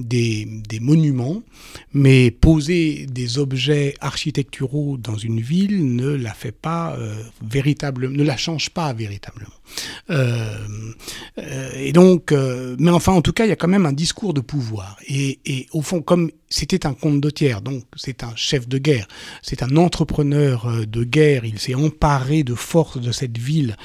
des, 0.05 0.47
des, 0.69 0.81
monuments, 0.81 1.43
mais 1.93 2.31
poser 2.31 3.07
des 3.07 3.39
objets 3.39 3.95
architecturaux 4.01 4.97
dans 4.99 5.17
une 5.17 5.41
ville 5.41 5.95
ne 5.95 6.09
la 6.09 6.35
fait 6.35 6.53
pas 6.53 6.97
véritable, 7.43 8.11
ne 8.11 8.23
la 8.23 8.37
change 8.37 8.71
pas 8.71 8.93
véritablement. 8.93 9.47
et 10.11 11.93
donc 11.93 12.33
mais 12.79 12.91
enfin, 12.91 13.12
en 13.12 13.23
tout 13.23 13.33
cas, 13.33 13.47
il 13.47 13.49
y 13.49 13.53
a 13.53 13.57
quand 13.57 13.69
même 13.69 13.87
un 13.87 13.93
discours 13.93 14.35
de 14.35 14.41
pouvoir. 14.41 14.97
Et, 15.07 15.39
et 15.45 15.67
au 15.73 15.83
fond, 15.83 16.03
comme 16.03 16.31
c'était 16.49 16.87
un 16.87 16.95
comte 16.95 17.21
de 17.21 17.31
tiers, 17.31 17.62
donc 17.62 17.85
c'est 17.97 18.23
un 18.23 18.35
chef 18.37 18.69
de 18.69 18.79
guerre, 18.79 19.09
c'est 19.43 19.62
un 19.62 19.77
entrepreneur 19.77 20.67
euh, 20.67 20.87
de 20.87 21.05
guerre, 21.05 21.45
il 21.45 21.59
s'est 21.59 21.75
emparé 21.75 22.45
de 22.45 22.55
force 22.55 23.01
de 23.01 23.12
cette 23.12 23.39
ville. 23.39 23.77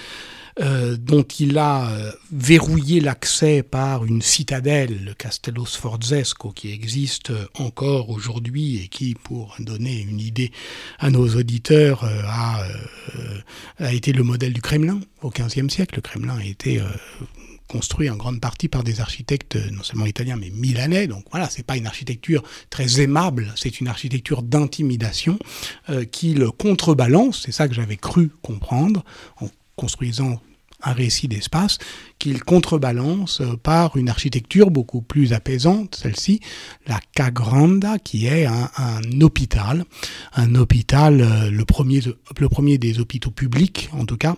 Euh, 0.59 0.97
dont 0.97 1.23
il 1.23 1.57
a 1.57 1.89
euh, 1.89 2.11
verrouillé 2.31 2.99
l'accès 2.99 3.61
par 3.61 4.05
une 4.05 4.21
citadelle, 4.21 5.03
le 5.05 5.13
Castello 5.13 5.65
Sforzesco, 5.65 6.51
qui 6.51 6.71
existe 6.71 7.31
encore 7.53 8.09
aujourd'hui 8.09 8.81
et 8.81 8.87
qui, 8.87 9.13
pour 9.13 9.55
donner 9.59 10.01
une 10.01 10.19
idée 10.19 10.51
à 10.99 11.11
nos 11.11 11.27
auditeurs, 11.35 12.03
a, 12.03 12.63
été 13.91 14.13
le 14.13 14.23
modèle 14.23 14.53
du 14.53 14.61
Kremlin 14.61 14.99
au 15.21 15.29
XVe 15.29 15.69
siècle. 15.69 15.95
Le 15.95 16.01
Kremlin 16.01 16.37
a 16.37 16.43
été 16.43 16.81
construit 17.67 18.09
en 18.09 18.15
grande 18.15 18.39
partie 18.39 18.67
par 18.67 18.83
des 18.83 19.01
architectes 19.01 19.57
euh, 19.57 19.69
non 19.71 19.83
seulement 19.83 20.05
italiens 20.05 20.37
mais 20.37 20.49
milanais. 20.49 21.07
Donc 21.07 21.25
voilà, 21.31 21.49
c'est 21.49 21.65
pas 21.65 21.77
une 21.77 21.87
architecture 21.87 22.43
très 22.69 23.01
aimable, 23.01 23.53
c'est 23.55 23.79
une 23.79 23.87
architecture 23.87 24.41
d'intimidation 24.41 25.37
euh, 25.89 26.05
qui 26.05 26.33
le 26.33 26.51
contrebalance. 26.51 27.43
C'est 27.45 27.51
ça 27.51 27.67
que 27.67 27.73
j'avais 27.73 27.97
cru 27.97 28.31
comprendre 28.41 29.03
en 29.39 29.49
construisant 29.77 30.41
un 30.83 30.93
récit 30.93 31.27
d'espace 31.27 31.77
qu'il 32.19 32.43
contrebalance 32.43 33.41
euh, 33.41 33.55
par 33.57 33.97
une 33.97 34.09
architecture 34.09 34.69
beaucoup 34.69 35.01
plus 35.01 35.33
apaisante, 35.33 35.95
celle-ci, 35.95 36.39
la 36.85 36.99
Cagranda, 37.13 37.97
qui 37.99 38.27
est 38.27 38.45
un, 38.45 39.21
hôpital, 39.21 39.85
un 40.33 40.55
hôpital, 40.55 41.21
euh, 41.21 41.49
le, 41.49 41.65
premier, 41.65 42.77
des 42.77 42.99
hôpitaux 42.99 43.31
publics 43.31 43.89
en 43.93 44.05
tout 44.05 44.17
cas, 44.17 44.35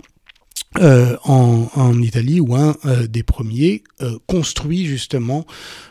euh, 0.79 1.17
en, 1.23 2.01
Italie 2.01 2.39
ou 2.39 2.55
un 2.55 2.75
des 3.09 3.23
premiers 3.23 3.83
euh, 4.01 4.19
construit 4.27 4.85
justement 4.85 5.45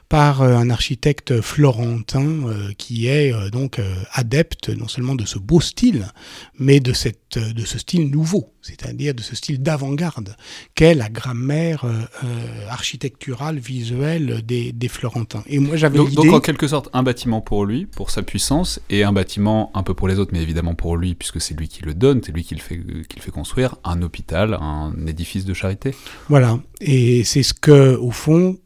par 0.08 0.40
euh, 0.40 0.56
un 0.56 0.70
architecte 0.70 1.40
florentin 1.40 2.24
euh, 2.24 2.72
qui 2.78 3.08
est 3.08 3.32
euh, 3.32 3.50
donc 3.50 3.80
adepte 4.12 4.70
non 4.70 4.88
seulement 4.88 5.14
de 5.14 5.24
ce 5.24 5.38
beau 5.38 5.60
style, 5.60 6.06
mais 6.58 6.80
de, 6.80 6.92
cette, 6.92 7.38
de 7.38 7.64
ce 7.64 7.78
style 7.78 8.10
nouveau, 8.10 8.54
c'est-à-dire 8.62 9.14
de 9.14 9.22
ce 9.22 9.36
style 9.36 9.62
d'avant-garde, 9.62 10.36
qu'est 10.74 10.94
la 10.94 11.08
grammaire 11.08 11.84
architecturale, 12.68 13.58
visuelle 13.58 14.42
des, 14.44 14.72
des 14.72 14.88
Florentins. 14.88 15.42
Et 15.46 15.58
moi 15.58 15.76
j'avais 15.76 15.98
donc, 15.98 16.12
donc 16.12 16.32
en 16.32 16.40
quelque 16.40 16.68
sorte 16.68 16.88
un 16.92 17.02
bâtiment 17.02 17.40
pour 17.40 17.64
lui, 17.64 17.86
pour 17.86 18.10
sa 18.10 18.22
puissance, 18.22 18.80
et 18.90 19.04
un 19.04 19.12
bâtiment 19.12 19.70
un 19.74 19.82
peu 19.82 19.94
pour 19.94 20.08
les 20.08 20.18
autres, 20.18 20.30
mais 20.32 20.42
évidemment 20.42 20.74
pour 20.74 20.96
lui, 20.96 21.14
puisque 21.14 21.40
c'est 21.40 21.54
lui 21.54 21.68
qui 21.68 21.82
le 21.82 21.94
donne, 21.94 22.22
c'est 22.24 22.32
lui 22.32 22.44
qui 22.44 22.54
le 22.54 22.60
fait, 22.60 22.76
qui 22.76 23.16
le 23.16 23.22
fait 23.22 23.30
construire, 23.30 23.76
un 23.84 24.02
hôpital, 24.02 24.54
un 24.60 24.94
édifice 25.06 25.44
de 25.44 25.54
charité. 25.54 25.94
Voilà, 26.28 26.58
et 26.80 27.24
c'est 27.24 27.42
ce 27.42 27.54
que, 27.54 27.96
au 27.96 28.10
fond, 28.10 28.58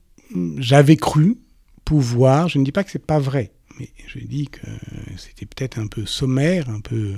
j'avais 0.58 0.96
cru 0.96 1.38
pouvoir, 1.84 2.48
je 2.48 2.58
ne 2.58 2.64
dis 2.64 2.72
pas 2.72 2.84
que 2.84 2.90
c'est 2.90 3.04
pas 3.04 3.18
vrai, 3.18 3.52
mais 3.78 3.88
je 4.06 4.18
dis 4.18 4.46
que 4.48 4.66
c'était 5.16 5.46
peut-être 5.46 5.78
un 5.78 5.86
peu 5.86 6.06
sommaire, 6.06 6.68
un 6.70 6.80
peu, 6.80 7.14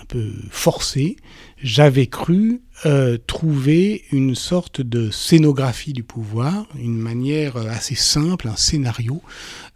un 0.00 0.04
peu 0.06 0.30
forcé, 0.50 1.16
j'avais 1.62 2.06
cru 2.06 2.60
euh, 2.84 3.16
trouver 3.26 4.02
une 4.12 4.34
sorte 4.34 4.80
de 4.80 5.10
scénographie 5.10 5.92
du 5.92 6.02
pouvoir, 6.02 6.66
une 6.78 6.98
manière 6.98 7.56
assez 7.56 7.94
simple, 7.94 8.48
un 8.48 8.56
scénario, 8.56 9.22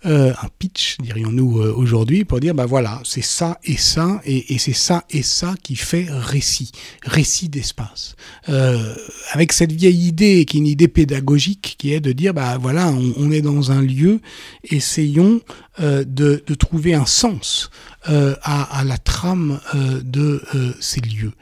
euh, 0.07 0.33
un 0.43 0.49
pitch, 0.59 0.97
dirions-nous 1.01 1.61
euh, 1.61 1.73
aujourd'hui, 1.75 2.25
pour 2.25 2.39
dire, 2.39 2.55
bah 2.55 2.67
voilà, 2.67 3.01
c'est 3.05 3.23
ça 3.23 3.59
et 3.65 3.77
ça, 3.77 4.21
et, 4.25 4.59
c'est 4.59 4.73
ça 4.73 5.05
et 5.11 5.23
ça 5.23 5.55
qui 5.63 5.75
fait 5.75 6.07
récit, 6.09 6.71
récit 7.03 7.49
d'espace. 7.49 8.15
Euh, 8.49 8.95
avec 9.33 9.53
cette 9.53 9.73
vieille 9.73 10.07
idée, 10.07 10.45
qui 10.45 10.59
est 10.59 10.61
une 10.61 10.67
idée 10.67 10.89
pédagogique, 10.89 11.77
qui 11.79 11.93
est 11.93 12.01
de 12.01 12.13
dire, 12.13 12.33
bah 12.33 12.59
voilà, 12.59 12.93
on, 13.17 13.31
est 13.31 13.43
dans 13.43 13.73
un 13.73 13.83
lieu, 13.83 14.21
essayons 14.65 15.41
euh, 15.81 16.05
de, 16.07 16.43
trouver 16.59 16.95
un 16.95 17.07
sens 17.07 17.71
euh, 18.11 18.35
à, 18.43 18.83
la 18.85 18.99
trame 18.99 19.61
de 19.75 20.43
ces 20.81 21.01
lieux. 21.01 21.33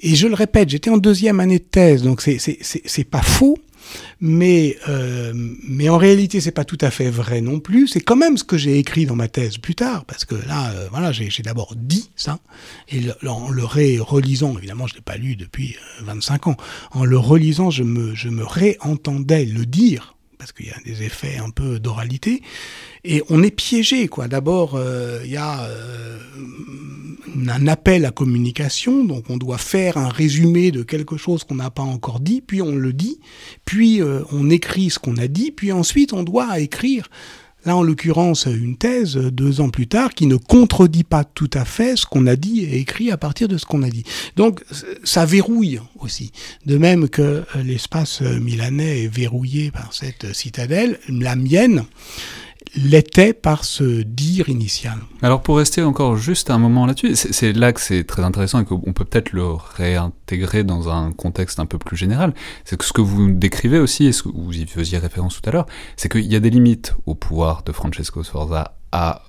Et 0.00 0.14
je 0.14 0.28
le 0.28 0.34
répète, 0.34 0.68
j'étais 0.68 0.90
en 0.90 0.98
deuxième 0.98 1.40
année 1.40 1.58
de 1.58 1.64
thèse, 1.64 2.02
donc 2.02 2.22
c'est 2.22 3.04
pas 3.04 3.22
faux, 3.22 3.58
mais, 4.20 4.76
euh, 4.88 5.32
mais 5.34 5.88
en 5.88 5.98
réalité, 5.98 6.40
c'est 6.40 6.52
pas 6.52 6.64
tout 6.64 6.78
à 6.80 6.90
fait 6.90 7.10
vrai 7.10 7.40
non 7.40 7.60
plus. 7.60 7.88
C'est 7.88 8.00
quand 8.00 8.16
même 8.16 8.36
ce 8.36 8.44
que 8.44 8.56
j'ai 8.56 8.78
écrit 8.78 9.06
dans 9.06 9.16
ma 9.16 9.28
thèse 9.28 9.58
plus 9.58 9.74
tard, 9.74 10.04
parce 10.04 10.24
que 10.24 10.34
là, 10.34 10.70
euh, 10.72 10.88
voilà, 10.90 11.12
j'ai 11.12 11.42
d'abord 11.42 11.74
dit 11.76 12.10
ça, 12.16 12.38
et 12.88 13.00
en 13.26 13.50
le 13.50 13.64
relisant, 13.64 14.56
évidemment, 14.56 14.86
je 14.86 14.94
l'ai 14.94 15.00
pas 15.00 15.16
lu 15.16 15.36
depuis 15.36 15.76
25 16.02 16.46
euh, 16.46 16.50
ans, 16.50 16.56
en 16.92 17.04
le 17.04 17.18
relisant, 17.18 17.70
je 17.70 17.82
me, 17.82 18.14
je 18.14 18.28
me 18.28 18.44
réentendais 18.44 19.44
le 19.44 19.66
dire 19.66 20.14
parce 20.38 20.52
qu'il 20.52 20.66
y 20.66 20.70
a 20.70 20.80
des 20.84 21.02
effets 21.02 21.36
un 21.36 21.50
peu 21.50 21.80
d'oralité, 21.80 22.42
et 23.04 23.22
on 23.28 23.42
est 23.42 23.50
piégé, 23.50 24.08
quoi. 24.08 24.28
D'abord, 24.28 24.74
euh, 24.74 25.20
il 25.24 25.30
y 25.30 25.36
a 25.36 25.64
euh, 25.64 26.18
un 27.48 27.66
appel 27.66 28.04
à 28.04 28.10
communication, 28.10 29.04
donc 29.04 29.24
on 29.28 29.36
doit 29.36 29.58
faire 29.58 29.96
un 29.96 30.08
résumé 30.08 30.70
de 30.70 30.82
quelque 30.82 31.16
chose 31.16 31.44
qu'on 31.44 31.56
n'a 31.56 31.70
pas 31.70 31.82
encore 31.82 32.20
dit, 32.20 32.40
puis 32.40 32.62
on 32.62 32.74
le 32.74 32.92
dit, 32.92 33.20
puis 33.64 34.00
euh, 34.00 34.22
on 34.32 34.50
écrit 34.50 34.90
ce 34.90 34.98
qu'on 34.98 35.16
a 35.16 35.26
dit, 35.26 35.50
puis 35.50 35.72
ensuite 35.72 36.12
on 36.12 36.22
doit 36.22 36.58
écrire 36.60 37.08
Là, 37.68 37.76
en 37.76 37.82
l'occurrence, 37.82 38.46
une 38.46 38.78
thèse, 38.78 39.18
deux 39.18 39.60
ans 39.60 39.68
plus 39.68 39.88
tard, 39.88 40.14
qui 40.14 40.26
ne 40.26 40.36
contredit 40.36 41.04
pas 41.04 41.22
tout 41.22 41.50
à 41.52 41.66
fait 41.66 41.96
ce 41.96 42.06
qu'on 42.06 42.26
a 42.26 42.34
dit 42.34 42.60
et 42.64 42.78
écrit 42.78 43.10
à 43.10 43.18
partir 43.18 43.46
de 43.46 43.58
ce 43.58 43.66
qu'on 43.66 43.82
a 43.82 43.90
dit. 43.90 44.04
Donc, 44.36 44.64
ça 45.04 45.26
verrouille 45.26 45.78
aussi. 45.98 46.32
De 46.64 46.78
même 46.78 47.10
que 47.10 47.44
l'espace 47.62 48.22
milanais 48.22 49.04
est 49.04 49.14
verrouillé 49.14 49.70
par 49.70 49.92
cette 49.92 50.34
citadelle, 50.34 50.98
la 51.10 51.36
mienne, 51.36 51.84
l'était 52.76 53.32
par 53.32 53.64
ce 53.64 54.02
dire 54.02 54.48
initial. 54.48 54.98
Alors 55.22 55.42
pour 55.42 55.58
rester 55.58 55.82
encore 55.82 56.16
juste 56.16 56.50
un 56.50 56.58
moment 56.58 56.86
là-dessus, 56.86 57.14
c'est 57.14 57.52
là 57.52 57.72
que 57.72 57.80
c'est 57.80 58.04
très 58.04 58.22
intéressant 58.22 58.60
et 58.60 58.64
qu'on 58.64 58.92
peut 58.92 59.04
peut-être 59.04 59.32
le 59.32 59.44
réintégrer 59.44 60.64
dans 60.64 60.88
un 60.88 61.12
contexte 61.12 61.60
un 61.60 61.66
peu 61.66 61.78
plus 61.78 61.96
général. 61.96 62.34
C'est 62.64 62.76
que 62.76 62.84
ce 62.84 62.92
que 62.92 63.00
vous 63.00 63.30
décrivez 63.30 63.78
aussi, 63.78 64.06
et 64.06 64.12
ce 64.12 64.22
que 64.24 64.28
vous 64.28 64.56
y 64.56 64.66
faisiez 64.66 64.98
référence 64.98 65.40
tout 65.40 65.48
à 65.48 65.52
l'heure, 65.52 65.66
c'est 65.96 66.10
qu'il 66.10 66.26
y 66.26 66.36
a 66.36 66.40
des 66.40 66.50
limites 66.50 66.94
au 67.06 67.14
pouvoir 67.14 67.62
de 67.62 67.72
Francesco 67.72 68.22
Sforza 68.22 68.74
à 68.92 69.22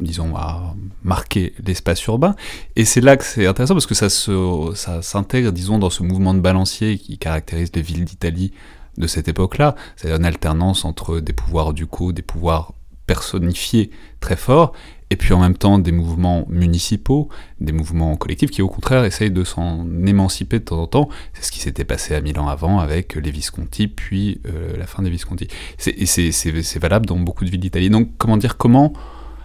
disons, 0.00 0.34
à 0.36 0.74
marquer 1.04 1.54
l'espace 1.64 2.04
urbain. 2.06 2.34
Et 2.74 2.84
c'est 2.84 3.00
là 3.00 3.16
que 3.16 3.24
c'est 3.24 3.46
intéressant 3.46 3.74
parce 3.74 3.86
que 3.86 3.94
ça 3.94 4.08
ça 4.08 5.02
s'intègre, 5.02 5.52
disons, 5.52 5.78
dans 5.78 5.90
ce 5.90 6.02
mouvement 6.02 6.34
de 6.34 6.40
balancier 6.40 6.98
qui 6.98 7.16
caractérise 7.16 7.70
les 7.74 7.82
villes 7.82 8.04
d'Italie 8.04 8.52
de 8.98 9.06
cette 9.06 9.28
époque-là. 9.28 9.74
C'est 9.96 10.10
une 10.10 10.24
alternance 10.24 10.84
entre 10.84 11.20
des 11.20 11.32
pouvoirs 11.32 11.74
ducaux, 11.74 12.12
des 12.12 12.22
pouvoirs 12.22 12.72
personnifié 13.06 13.90
très 14.20 14.36
fort, 14.36 14.72
et 15.10 15.16
puis 15.16 15.32
en 15.32 15.40
même 15.40 15.56
temps 15.56 15.78
des 15.78 15.92
mouvements 15.92 16.46
municipaux, 16.48 17.28
des 17.60 17.72
mouvements 17.72 18.16
collectifs 18.16 18.50
qui 18.50 18.62
au 18.62 18.68
contraire 18.68 19.04
essayent 19.04 19.30
de 19.30 19.44
s'en 19.44 19.86
émanciper 20.06 20.58
de 20.58 20.64
temps 20.64 20.80
en 20.80 20.86
temps. 20.86 21.08
C'est 21.34 21.44
ce 21.44 21.52
qui 21.52 21.60
s'était 21.60 21.84
passé 21.84 22.14
à 22.14 22.20
Milan 22.20 22.48
avant 22.48 22.80
avec 22.80 23.14
les 23.14 23.30
Visconti, 23.30 23.86
puis 23.86 24.40
euh, 24.46 24.76
la 24.76 24.86
fin 24.86 25.02
des 25.02 25.10
Visconti. 25.10 25.46
Et 25.86 26.06
c'est 26.06 26.78
valable 26.78 27.06
dans 27.06 27.18
beaucoup 27.18 27.44
de 27.44 27.50
villes 27.50 27.60
d'Italie. 27.60 27.90
Donc 27.90 28.10
comment 28.18 28.36
dire, 28.36 28.56
comment... 28.56 28.92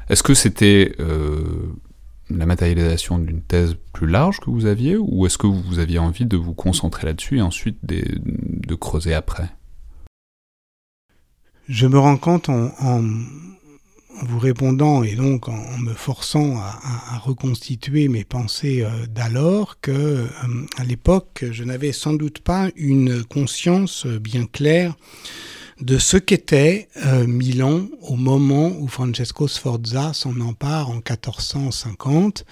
Est-ce 0.09 0.23
que 0.23 0.33
c'était 0.33 0.95
euh, 0.99 1.71
la 2.31 2.47
matérialisation 2.47 3.19
d'une 3.19 3.41
thèse 3.41 3.75
plus 3.93 4.07
large 4.07 4.39
que 4.39 4.49
vous 4.49 4.65
aviez, 4.65 4.97
ou 4.97 5.27
est-ce 5.27 5.37
que 5.37 5.45
vous 5.45 5.77
aviez 5.77 5.99
envie 5.99 6.25
de 6.25 6.35
vous 6.35 6.55
concentrer 6.55 7.05
là-dessus 7.05 7.37
et 7.37 7.41
ensuite 7.43 7.77
de 7.83 8.75
creuser 8.75 9.13
après? 9.13 9.49
Je 11.69 11.85
me 11.85 11.99
rends 11.99 12.17
compte 12.17 12.49
en, 12.49 12.71
vous 14.23 14.39
répondant 14.39 15.03
et 15.03 15.15
donc 15.15 15.47
en, 15.47 15.77
me 15.77 15.93
forçant 15.93 16.57
à, 16.57 17.17
reconstituer 17.23 18.07
mes 18.07 18.25
pensées 18.25 18.83
euh, 18.83 19.05
d'alors 19.05 19.79
que 19.79 19.91
euh, 19.91 20.27
à 20.77 20.83
l'époque 20.83 21.45
je 21.51 21.63
n'avais 21.63 21.91
sans 21.91 22.13
doute 22.13 22.39
pas 22.39 22.69
une 22.75 23.23
conscience 23.23 24.07
bien 24.07 24.45
claire 24.45 24.95
de 25.81 25.97
ce 25.97 26.17
qu'était 26.17 26.89
euh, 27.05 27.25
Milan 27.25 27.87
au 28.01 28.15
moment 28.15 28.73
où 28.79 28.87
Francesco 28.87 29.47
Sforza 29.47 30.11
s'en 30.13 30.39
empare 30.41 30.89
en 30.89 30.95
1450 30.95 32.43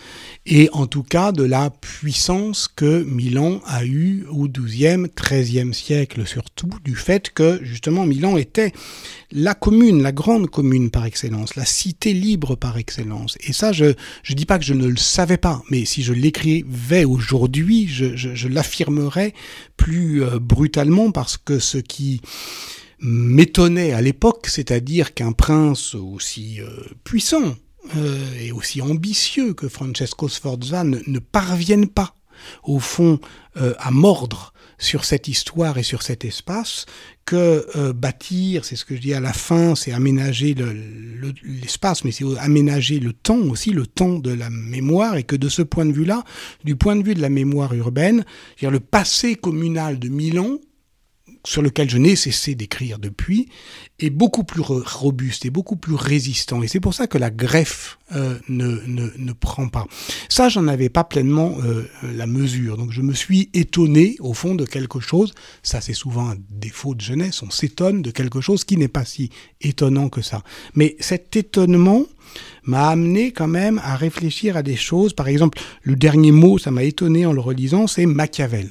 et 0.46 0.70
en 0.72 0.88
tout 0.88 1.04
cas 1.04 1.34
de 1.34 1.44
la 1.44 1.70
puissance 1.70 2.70
que 2.74 3.04
Milan 3.04 3.60
a 3.66 3.84
eue 3.86 4.26
au 4.30 4.48
XIIe, 4.48 5.08
XIIIe 5.16 5.74
siècle 5.74 6.26
surtout 6.26 6.70
du 6.86 6.96
fait 6.96 7.30
que 7.32 7.60
justement 7.64 8.06
Milan 8.06 8.38
était 8.38 8.72
la 9.34 9.56
commune, 9.56 10.02
la 10.02 10.14
grande 10.14 10.50
commune 10.50 10.90
par 10.90 11.06
excellence, 11.06 11.56
la 11.56 11.66
cité 11.66 12.14
libre 12.14 12.56
par 12.56 12.78
excellence. 12.78 13.38
Et 13.42 13.52
ça, 13.52 13.74
je 13.74 13.94
je 14.24 14.34
dis 14.36 14.46
pas 14.46 14.58
que 14.58 14.64
je 14.64 14.74
ne 14.74 14.88
le 14.88 14.98
savais 14.98 15.38
pas, 15.38 15.62
mais 15.70 15.84
si 15.84 16.02
je 16.02 16.14
l'écrivais 16.14 17.04
aujourd'hui, 17.04 17.88
je, 17.88 18.16
je, 18.16 18.36
je 18.36 18.48
l'affirmerais 18.48 19.34
plus 19.76 20.24
euh, 20.24 20.40
brutalement 20.40 21.12
parce 21.12 21.38
que 21.38 21.60
ce 21.60 21.78
qui 21.78 22.22
m'étonnait 23.00 23.94
à 23.94 24.02
l'époque, 24.02 24.48
c'est-à-dire 24.48 25.14
qu'un 25.14 25.32
prince 25.32 25.96
aussi 25.96 26.62
euh, 26.62 26.68
puissant 27.04 27.56
euh, 27.96 28.18
et 28.42 28.52
aussi 28.52 28.82
ambitieux 28.82 29.54
que 29.54 29.70
Francesco 29.70 30.28
Sforza 30.28 30.84
ne, 30.84 31.00
ne 31.08 31.20
parvienne 31.20 31.88
pas, 31.88 32.16
au 32.64 32.80
fond, 32.80 33.20
euh, 33.58 33.74
à 33.80 33.92
mordre 33.92 34.54
sur 34.78 35.06
cette 35.06 35.28
histoire 35.28 35.78
et 35.78 35.84
sur 35.84 36.04
cet 36.04 36.26
espace, 36.26 36.86
que 37.26 37.66
euh, 37.76 37.94
bâtir, 37.94 38.66
c'est 38.66 38.76
ce 38.76 38.86
que 38.86 38.96
je 38.96 39.02
dis 39.02 39.14
à 39.14 39.20
la 39.20 39.34
fin, 39.34 39.74
c'est 39.76 39.92
aménager 39.92 40.54
l'espace, 41.44 42.04
le, 42.04 42.08
mais 42.08 42.12
c'est 42.12 42.26
aménager 42.40 43.00
le 43.00 43.14
temps 43.14 43.40
aussi, 43.40 43.72
le 43.72 43.88
temps 43.88 44.20
de 44.20 44.32
la 44.32 44.50
mémoire, 44.50 45.16
et 45.16 45.24
que 45.24 45.36
de 45.36 45.50
ce 45.50 45.62
point 45.62 45.86
de 45.86 45.94
vue-là, 45.94 46.24
du 46.64 46.76
point 46.76 46.96
de 46.96 47.04
vue 47.04 47.16
de 47.16 47.22
la 47.22 47.30
mémoire 47.30 47.74
urbaine, 47.74 48.26
dire 48.60 48.72
le 48.72 48.80
passé 48.80 49.36
communal 49.36 49.98
de 49.98 50.10
Milan 50.10 50.58
sur 51.48 51.62
lequel 51.62 51.90
je 51.90 51.98
n'ai 51.98 52.18
cessé 52.18 52.56
d'écrire 52.56 53.00
depuis, 53.00 53.48
est 54.00 54.10
beaucoup 54.10 54.44
plus 54.44 54.60
robuste 54.60 55.46
et 55.46 55.50
beaucoup 55.50 55.78
plus 55.78 55.96
résistant. 55.96 56.62
Et 56.62 56.68
c'est 56.68 56.82
pour 56.82 56.94
ça 56.94 57.08
que 57.08 57.18
la 57.18 57.30
greffe 57.30 58.00
euh, 58.14 58.38
ne, 58.50 58.82
ne, 58.86 59.10
ne, 59.16 59.32
prend 59.32 59.70
pas. 59.70 59.86
Ça, 60.28 60.50
j'en 60.50 60.68
avais 60.68 60.90
pas 60.90 61.06
pleinement 61.06 61.56
euh, 61.64 61.88
la 62.04 62.28
mesure. 62.28 62.76
Donc 62.76 62.92
je 62.92 63.02
me 63.02 63.14
suis 63.14 63.50
étonné, 63.54 64.18
au 64.20 64.34
fond, 64.34 64.56
de 64.56 64.66
quelque 64.66 65.00
chose. 65.00 65.34
Ça, 65.64 65.80
c'est 65.80 65.94
souvent 65.94 66.32
un 66.32 66.36
défaut 66.50 66.96
de 66.96 67.02
jeunesse. 67.02 67.42
On 67.42 67.50
s'étonne 67.50 68.02
de 68.02 68.12
quelque 68.12 68.42
chose 68.42 68.66
qui 68.66 68.76
n'est 68.76 68.90
pas 68.90 69.06
si 69.06 69.30
étonnant 69.62 70.10
que 70.10 70.22
ça. 70.22 70.44
Mais 70.76 70.98
cet 71.00 71.38
étonnement 71.38 72.04
m'a 72.64 72.90
amené 72.90 73.32
quand 73.32 73.48
même 73.48 73.80
à 73.86 73.96
réfléchir 73.96 74.58
à 74.58 74.64
des 74.64 74.76
choses. 74.76 75.14
Par 75.14 75.30
exemple, 75.30 75.62
le 75.84 75.96
dernier 75.96 76.34
mot, 76.34 76.58
ça 76.58 76.72
m'a 76.72 76.84
étonné 76.84 77.26
en 77.26 77.32
le 77.32 77.40
relisant, 77.40 77.88
c'est 77.88 78.06
Machiavel. 78.06 78.70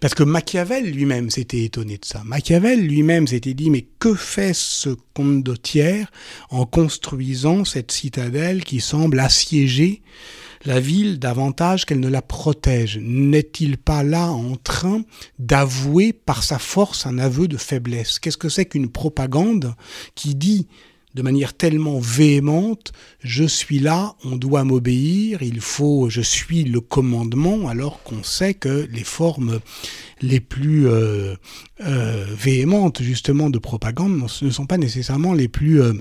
Parce 0.00 0.14
que 0.14 0.22
Machiavel 0.22 0.90
lui-même 0.90 1.30
s'était 1.30 1.64
étonné 1.64 1.98
de 1.98 2.04
ça. 2.04 2.22
Machiavel 2.24 2.86
lui-même 2.86 3.26
s'était 3.26 3.54
dit, 3.54 3.70
mais 3.70 3.86
que 3.98 4.14
fait 4.14 4.54
ce 4.54 4.90
condottiere 5.14 6.10
en 6.50 6.66
construisant 6.66 7.64
cette 7.64 7.92
citadelle 7.92 8.64
qui 8.64 8.80
semble 8.80 9.20
assiéger 9.20 10.02
la 10.64 10.80
ville 10.80 11.18
davantage 11.18 11.84
qu'elle 11.84 12.00
ne 12.00 12.08
la 12.08 12.22
protège? 12.22 12.98
N'est-il 13.00 13.78
pas 13.78 14.02
là 14.02 14.30
en 14.30 14.56
train 14.56 15.02
d'avouer 15.38 16.12
par 16.12 16.42
sa 16.42 16.58
force 16.58 17.06
un 17.06 17.18
aveu 17.18 17.48
de 17.48 17.56
faiblesse? 17.56 18.18
Qu'est-ce 18.18 18.36
que 18.36 18.48
c'est 18.48 18.66
qu'une 18.66 18.90
propagande 18.90 19.74
qui 20.14 20.34
dit 20.34 20.66
de 21.16 21.22
manière 21.22 21.54
tellement 21.54 21.98
véhémente, 21.98 22.92
je 23.20 23.44
suis 23.44 23.78
là, 23.78 24.14
on 24.22 24.36
doit 24.36 24.64
m'obéir, 24.64 25.42
il 25.42 25.62
faut, 25.62 26.10
je 26.10 26.20
suis 26.20 26.62
le 26.64 26.80
commandement, 26.80 27.68
alors 27.68 28.02
qu'on 28.02 28.22
sait 28.22 28.52
que 28.52 28.86
les 28.92 29.02
formes 29.02 29.60
les 30.20 30.40
plus 30.40 30.86
euh, 30.86 31.34
euh, 31.80 32.26
véhémentes 32.36 33.02
justement 33.02 33.48
de 33.48 33.58
propagande 33.58 34.20
ne 34.42 34.50
sont 34.50 34.66
pas 34.66 34.76
nécessairement 34.76 35.32
les 35.32 35.48
plus 35.48 35.80
euh, 35.80 35.94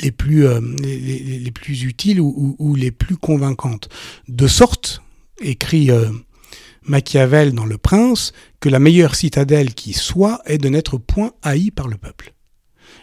les 0.00 0.12
plus 0.12 0.46
les, 0.80 1.50
plus 1.50 1.82
utiles 1.82 2.20
ou, 2.20 2.74
les 2.76 2.92
plus 2.92 3.16
convaincantes. 3.16 3.88
De 4.28 4.46
sorte, 4.46 5.02
écrit 5.40 5.90
Machiavel 6.82 7.52
dans 7.54 7.66
Le 7.66 7.76
Prince, 7.76 8.32
que 8.60 8.68
la 8.68 8.78
meilleure 8.78 9.16
citadelle 9.16 9.74
qui 9.74 9.92
soit 9.92 10.40
est 10.46 10.58
de 10.58 10.68
n'être 10.68 10.96
point 10.96 11.32
haï 11.42 11.72
par 11.72 11.88
le 11.88 11.96
peuple. 11.96 12.34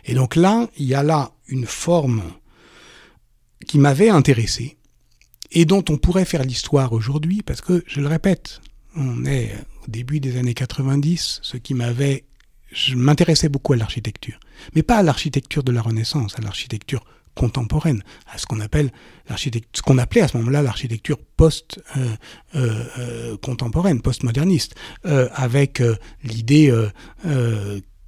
Et 0.08 0.14
donc 0.14 0.36
là, 0.36 0.68
il 0.78 0.86
y 0.86 0.96
a 0.96 1.04
là 1.04 1.32
une 1.48 1.66
forme 1.66 2.24
qui 3.68 3.78
m'avait 3.78 4.10
intéressé 4.10 4.78
et 5.52 5.66
dont 5.66 5.84
on 5.90 5.98
pourrait 5.98 6.26
faire 6.26 6.44
l'histoire 6.44 6.94
aujourd'hui, 6.94 7.42
parce 7.42 7.62
que, 7.62 7.84
je 7.88 8.02
le 8.02 8.08
répète, 8.08 8.62
on 8.96 9.26
est 9.26 9.54
au 9.86 9.92
début 9.92 10.20
des 10.20 10.38
années 10.38 10.54
90, 10.54 11.40
ce 11.44 11.58
qui 11.58 11.74
m'avait... 11.74 12.26
Je 12.72 12.96
m'intéressais 12.96 13.48
beaucoup 13.48 13.74
à 13.74 13.78
l'architecture, 13.78 14.40
mais 14.76 14.84
pas 14.84 14.98
à 14.98 15.04
l'architecture 15.04 15.64
de 15.64 15.72
la 15.72 15.82
Renaissance, 15.82 16.38
à 16.38 16.42
l'architecture 16.42 17.06
contemporaine, 17.34 18.04
à 18.30 18.38
ce 18.38 18.46
qu'on 18.46 18.60
appelle 18.60 18.92
ce 19.30 19.82
qu'on 19.82 19.98
appelait 20.00 20.22
à 20.22 20.28
ce 20.28 20.38
moment-là 20.38 20.64
l'architecture 20.64 21.18
post 21.38 21.80
euh, 21.96 22.16
euh, 22.56 22.84
euh 22.98 23.98
postmoderniste, 24.04 24.76
avec 25.04 25.82
l'idée 26.24 26.74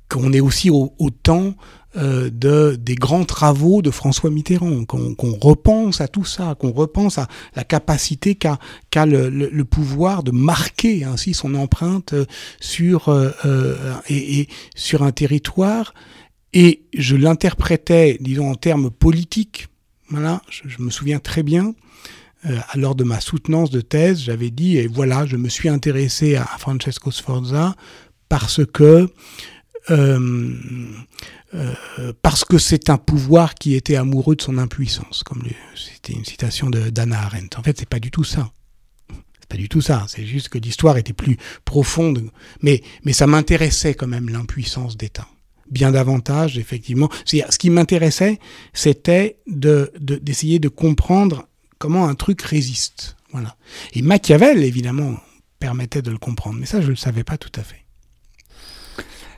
qu'on 0.09 0.33
est 0.33 0.39
aussi 0.39 0.69
au, 0.69 0.93
au 0.97 1.09
temps 1.11 1.55
euh, 1.97 2.29
de, 2.31 2.77
des 2.79 2.95
grands 2.95 3.25
travaux 3.25 3.81
de 3.81 3.91
François 3.91 4.29
Mitterrand, 4.29 4.85
qu'on 4.85 5.37
repense 5.41 6.01
à 6.01 6.07
tout 6.07 6.25
ça, 6.25 6.55
qu'on 6.59 6.71
repense 6.71 7.17
à 7.17 7.27
la 7.55 7.63
capacité 7.63 8.35
qu'a 8.35 8.59
qu 8.91 8.99
le, 9.05 9.29
le, 9.29 9.65
pouvoir 9.65 10.23
de 10.23 10.31
marquer 10.31 11.03
ainsi 11.03 11.33
son 11.33 11.55
empreinte 11.55 12.13
sur, 12.59 13.09
euh, 13.09 13.31
euh, 13.45 13.75
et, 14.07 14.39
et, 14.39 14.49
sur 14.75 15.03
un 15.03 15.11
territoire. 15.11 15.93
Et 16.53 16.83
je 16.93 17.15
l'interprétais, 17.15 18.17
disons, 18.21 18.51
en 18.51 18.55
termes 18.55 18.91
politiques. 18.91 19.67
Voilà, 20.09 20.41
je, 20.49 20.67
je 20.67 20.81
me 20.81 20.89
souviens 20.89 21.19
très 21.19 21.43
bien. 21.43 21.73
Euh, 22.45 22.57
lors 22.75 22.95
de 22.95 23.03
ma 23.03 23.19
soutenance 23.19 23.69
de 23.69 23.81
thèse, 23.81 24.21
j'avais 24.21 24.49
dit, 24.49 24.77
et 24.77 24.87
voilà, 24.87 25.25
je 25.25 25.35
me 25.35 25.49
suis 25.49 25.67
intéressé 25.67 26.37
à 26.37 26.45
Francesco 26.45 27.11
Sforza 27.11 27.75
parce 28.29 28.61
que 28.65 29.09
euh, 29.89 30.55
euh, 31.55 32.13
parce 32.21 32.43
que 32.45 32.57
c'est 32.57 32.89
un 32.89 32.97
pouvoir 32.97 33.55
qui 33.55 33.75
était 33.75 33.95
amoureux 33.95 34.35
de 34.35 34.41
son 34.41 34.57
impuissance, 34.57 35.23
comme 35.23 35.43
c'était 35.75 36.13
une 36.13 36.25
citation 36.25 36.69
d'Anna 36.69 37.19
Arendt. 37.21 37.57
En 37.57 37.63
fait, 37.63 37.77
c'est 37.77 37.89
pas 37.89 37.99
du 37.99 38.11
tout 38.11 38.23
ça. 38.23 38.51
C'est 39.39 39.49
pas 39.49 39.57
du 39.57 39.69
tout 39.69 39.81
ça. 39.81 40.05
C'est 40.07 40.25
juste 40.25 40.49
que 40.49 40.57
l'histoire 40.57 40.97
était 40.97 41.13
plus 41.13 41.37
profonde, 41.65 42.29
mais 42.61 42.81
ça 43.11 43.27
m'intéressait 43.27 43.93
quand 43.93 44.07
même 44.07 44.29
l'impuissance 44.29 44.97
d'État 44.97 45.27
bien 45.69 45.91
davantage, 45.91 46.57
effectivement. 46.57 47.09
Ce 47.25 47.57
qui 47.57 47.69
m'intéressait, 47.69 48.39
c'était 48.73 49.37
de, 49.47 49.91
d'essayer 49.99 50.59
de, 50.59 50.69
comprendre 50.69 51.47
comment 51.77 52.07
un 52.07 52.15
truc 52.15 52.41
résiste. 52.41 53.15
Voilà. 53.31 53.55
Et 53.93 54.01
Machiavel, 54.01 54.63
évidemment, 54.63 55.15
permettait 55.59 56.01
de 56.01 56.11
le 56.11 56.17
comprendre, 56.17 56.57
mais 56.59 56.65
ça, 56.65 56.81
je 56.81 56.87
ne 56.87 56.91
le 56.91 56.95
savais 56.95 57.23
pas 57.23 57.37
tout 57.37 57.51
à 57.55 57.63
fait. 57.63 57.78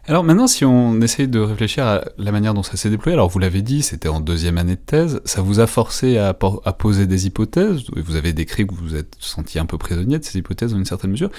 Alors 0.08 0.24
maintenant, 0.24 0.48
si 0.48 0.66
on 0.66 1.00
essaye 1.02 1.28
de 1.28 1.40
réfléchir 1.40 1.86
à 1.86 2.04
la 2.18 2.32
manière 2.32 2.56
dont 2.56 2.64
ça 2.64 2.76
s'est 2.76 2.90
déployé, 2.90 3.14
alors 3.14 3.30
vous 3.30 3.38
l'avez 3.38 3.62
dit, 3.62 3.84
c'était 3.84 4.10
en 4.10 4.20
deuxième 4.20 4.58
année 4.58 4.76
de 4.76 4.82
thèse, 4.82 5.22
ça 5.26 5.42
vous 5.42 5.60
a 5.60 5.68
forcé 5.68 6.18
à, 6.18 6.34
poser 6.34 7.06
des 7.06 7.28
hypothèses, 7.28 7.84
vous 7.96 8.16
avez 8.16 8.34
décrit 8.34 8.66
que 8.66 8.74
vous 8.74 8.84
vous 8.84 8.96
êtes 8.96 9.16
senti 9.20 9.60
un 9.60 9.66
peu 9.66 9.78
prisonnier 9.78 10.18
de 10.18 10.24
ces 10.24 10.40
hypothèses 10.40 10.72
dans 10.72 10.80
une 10.80 10.86
certaine 10.86 11.12
mesure, 11.12 11.30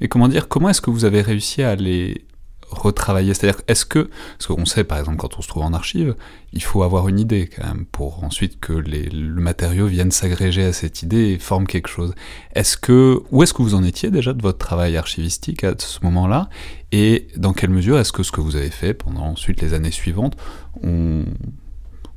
mais 0.00 0.06
comment 0.06 0.28
dire, 0.28 0.46
comment 0.46 0.68
est-ce 0.68 0.80
que 0.80 0.90
vous 0.90 1.04
avez 1.04 1.20
réussi 1.20 1.64
à 1.64 1.74
les 1.74 2.24
retravailler. 2.70 3.34
C'est-à-dire, 3.34 3.60
est-ce 3.68 3.84
que, 3.84 4.10
parce 4.38 4.46
qu'on 4.46 4.64
sait 4.64 4.84
par 4.84 4.98
exemple 4.98 5.18
quand 5.18 5.38
on 5.38 5.42
se 5.42 5.48
trouve 5.48 5.62
en 5.62 5.72
archive, 5.72 6.14
il 6.52 6.62
faut 6.62 6.82
avoir 6.82 7.08
une 7.08 7.18
idée 7.18 7.48
quand 7.48 7.66
même 7.66 7.86
pour 7.86 8.24
ensuite 8.24 8.60
que 8.60 8.72
les, 8.72 9.04
le 9.04 9.40
matériau 9.40 9.86
vienne 9.86 10.10
s'agréger 10.10 10.64
à 10.64 10.72
cette 10.72 11.02
idée 11.02 11.32
et 11.32 11.38
forme 11.38 11.66
quelque 11.66 11.88
chose. 11.88 12.14
Est-ce 12.54 12.76
que, 12.76 13.22
où 13.30 13.42
est-ce 13.42 13.54
que 13.54 13.62
vous 13.62 13.74
en 13.74 13.84
étiez 13.84 14.10
déjà 14.10 14.32
de 14.32 14.42
votre 14.42 14.58
travail 14.58 14.96
archivistique 14.96 15.64
à 15.64 15.74
ce 15.78 15.98
moment-là? 16.02 16.48
Et 16.92 17.28
dans 17.36 17.52
quelle 17.52 17.70
mesure 17.70 17.98
est-ce 17.98 18.12
que 18.12 18.22
ce 18.22 18.32
que 18.32 18.40
vous 18.40 18.56
avez 18.56 18.70
fait 18.70 18.94
pendant 18.94 19.22
ensuite 19.22 19.60
les 19.60 19.74
années 19.74 19.90
suivantes, 19.90 20.36
on, 20.82 21.24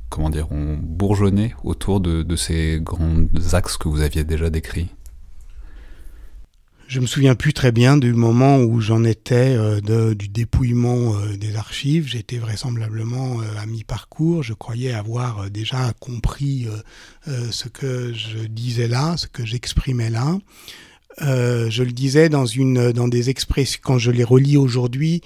comment 0.08 0.30
dire, 0.30 0.48
on 0.50 0.76
bourgeonnait 0.80 1.54
autour 1.64 2.00
de, 2.00 2.22
de 2.22 2.36
ces 2.36 2.80
grands 2.80 3.26
axes 3.52 3.76
que 3.76 3.88
vous 3.88 4.00
aviez 4.00 4.24
déjà 4.24 4.50
décrits? 4.50 4.88
Je 6.90 6.98
me 6.98 7.06
souviens 7.06 7.36
plus 7.36 7.52
très 7.52 7.70
bien 7.70 7.96
du 7.96 8.14
moment 8.14 8.58
où 8.58 8.80
j'en 8.80 9.04
étais 9.04 9.54
euh, 9.56 10.12
du 10.12 10.26
dépouillement 10.26 11.14
euh, 11.14 11.36
des 11.36 11.54
archives. 11.54 12.08
J'étais 12.08 12.38
vraisemblablement 12.38 13.40
euh, 13.40 13.44
à 13.60 13.66
mi-parcours. 13.66 14.42
Je 14.42 14.54
croyais 14.54 14.92
avoir 14.92 15.50
déjà 15.50 15.92
compris 16.00 16.66
ce 17.26 17.68
que 17.68 18.12
je 18.12 18.38
disais 18.38 18.88
là, 18.88 19.16
ce 19.16 19.28
que 19.28 19.46
j'exprimais 19.46 20.10
là. 20.10 20.36
je 21.20 21.82
le 21.82 21.92
disais 21.92 22.28
dans 22.28 22.46
une 22.46 22.90
dans 22.90 23.06
des 23.06 23.30
expressions 23.30 23.80
quand 23.84 23.98
je 23.98 24.10
les 24.10 24.24
relis 24.24 24.56
aujourd'hui 24.56 25.20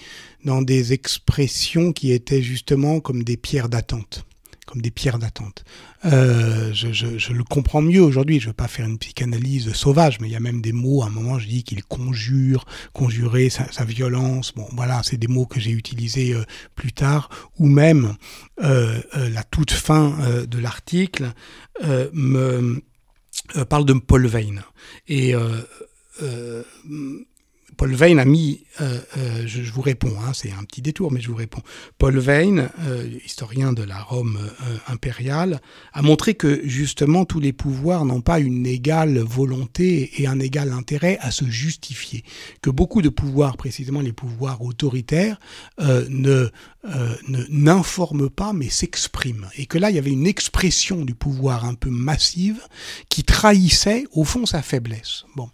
dans 0.44 0.60
des 0.60 0.92
expressions 0.92 1.92
qui 1.92 2.12
étaient 2.12 2.42
justement 2.42 3.00
comme 3.00 3.24
des 3.24 3.38
pierres 3.38 3.70
d'attente 3.70 4.26
comme 4.74 4.82
des 4.82 4.90
pierres 4.90 5.20
d'attente. 5.20 5.64
Euh, 6.04 6.72
je, 6.72 7.32
le 7.32 7.44
comprends 7.44 7.80
mieux 7.80 8.02
aujourd'hui. 8.02 8.40
Je 8.40 8.46
ne 8.46 8.50
veux 8.50 8.54
pas 8.54 8.66
faire 8.66 8.86
une 8.86 8.98
psychanalyse 8.98 9.72
sauvage, 9.72 10.18
mais 10.18 10.26
il 10.26 10.32
y 10.32 10.36
a 10.36 10.40
même 10.40 10.60
des 10.60 10.72
mots. 10.72 11.04
À 11.04 11.06
un 11.06 11.10
moment, 11.10 11.38
je 11.38 11.46
dis 11.46 11.62
qu'il 11.62 11.84
conjure, 11.84 12.64
conjurer 12.92 13.50
sa, 13.50 13.84
violence. 13.84 14.52
Bon, 14.52 14.66
voilà, 14.72 15.02
c'est 15.04 15.16
des 15.16 15.28
mots 15.28 15.46
que 15.46 15.60
j'ai 15.60 15.70
utilisés 15.70 16.34
euh, 16.34 16.42
plus 16.74 16.92
tard. 16.92 17.28
Ou 17.60 17.68
même 17.68 18.16
euh, 18.64 19.00
la 19.14 19.44
toute 19.44 19.70
fin 19.70 20.16
de 20.50 20.58
l'article 20.58 21.32
me 22.12 22.82
parle 23.68 23.84
de 23.84 23.92
Paul 23.92 24.26
Veyne 24.26 24.64
et 25.06 25.34
Paul 27.76 27.94
Veyne 27.94 28.18
a 28.18 28.24
mis, 28.24 28.64
euh, 28.80 29.00
euh, 29.16 29.42
je, 29.46 29.70
vous 29.72 29.82
réponds, 29.82 30.14
hein, 30.20 30.32
c'est 30.32 30.52
un 30.52 30.64
petit 30.64 30.82
détour, 30.82 31.12
mais 31.12 31.20
je 31.20 31.28
vous 31.28 31.36
réponds. 31.36 31.62
Paul 31.98 32.18
Veyne, 32.18 32.70
euh, 32.80 33.08
historien 33.24 33.72
de 33.72 33.82
la 33.82 34.00
Rome 34.00 34.38
impériale, 34.86 35.60
a 35.92 36.02
montré 36.02 36.34
que 36.34 36.60
justement 36.64 37.24
tous 37.24 37.40
les 37.40 37.52
pouvoirs 37.52 38.04
n'ont 38.04 38.20
pas 38.20 38.38
une 38.38 38.66
égale 38.66 39.18
volonté 39.18 40.22
et 40.22 40.26
un 40.26 40.40
égal 40.40 40.72
intérêt 40.72 41.18
à 41.20 41.30
se 41.30 41.44
justifier. 41.44 42.24
Que 42.62 42.70
beaucoup 42.70 43.02
de 43.02 43.08
pouvoirs, 43.08 43.56
précisément 43.56 44.00
les 44.00 44.12
pouvoirs 44.12 44.62
autoritaires, 44.62 45.38
ne 45.78 46.50
n'informent 47.48 48.30
pas 48.30 48.52
mais 48.52 48.68
s'expriment. 48.68 49.48
Et 49.56 49.66
que 49.66 49.78
là, 49.78 49.90
il 49.90 49.96
y 49.96 49.98
avait 49.98 50.10
une 50.10 50.26
expression 50.26 51.04
du 51.04 51.14
pouvoir 51.14 51.64
un 51.64 51.74
peu 51.74 51.90
massive 51.90 52.60
qui 53.08 53.24
trahissait 53.24 54.04
au 54.12 54.24
fond 54.24 54.46
sa 54.46 54.62
faiblesse. 54.62 55.24
Bon. 55.36 55.48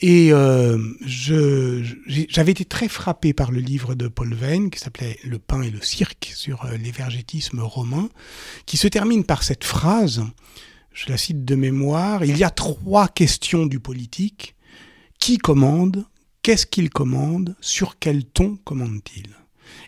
Et 0.00 0.32
euh, 0.32 0.78
j'avais 1.04 2.52
été 2.52 2.64
très 2.64 2.88
frappé 2.88 3.32
par 3.32 3.50
le 3.50 3.58
livre 3.58 3.96
de 3.96 4.06
Paul 4.06 4.32
Veyne 4.32 4.70
qui 4.70 4.78
s'appelait 4.78 5.18
Le 5.24 5.40
pain 5.40 5.62
et 5.62 5.70
le 5.70 5.80
cirque 5.80 6.30
sur 6.36 6.64
euh, 6.64 6.76
l'évergétisme 6.76 7.60
romain, 7.60 8.08
qui 8.64 8.76
se 8.76 8.86
termine 8.86 9.24
par 9.24 9.42
cette 9.42 9.64
phrase, 9.64 10.24
je 10.92 11.10
la 11.10 11.16
cite 11.16 11.44
de 11.44 11.54
mémoire, 11.56 12.24
il 12.24 12.36
y 12.36 12.44
a 12.44 12.50
trois 12.50 13.08
questions 13.08 13.66
du 13.66 13.80
politique. 13.80 14.54
Qui 15.18 15.38
commande? 15.38 16.06
Qu'est-ce 16.42 16.66
qu'il 16.66 16.90
commande? 16.90 17.56
Sur 17.60 17.98
quel 17.98 18.24
ton 18.24 18.56
commande-t-il? 18.56 19.34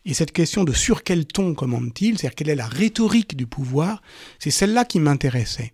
Et 0.04 0.14
cette 0.14 0.32
question 0.32 0.64
de 0.64 0.72
sur 0.72 1.04
quel 1.04 1.24
ton 1.24 1.54
commande-t-il, 1.54 2.18
c'est-à-dire 2.18 2.34
quelle 2.34 2.48
est 2.48 2.56
la 2.56 2.66
rhétorique 2.66 3.36
du 3.36 3.46
pouvoir, 3.46 4.02
c'est 4.38 4.50
celle-là 4.50 4.84
qui 4.84 4.98
m'intéressait. 4.98 5.72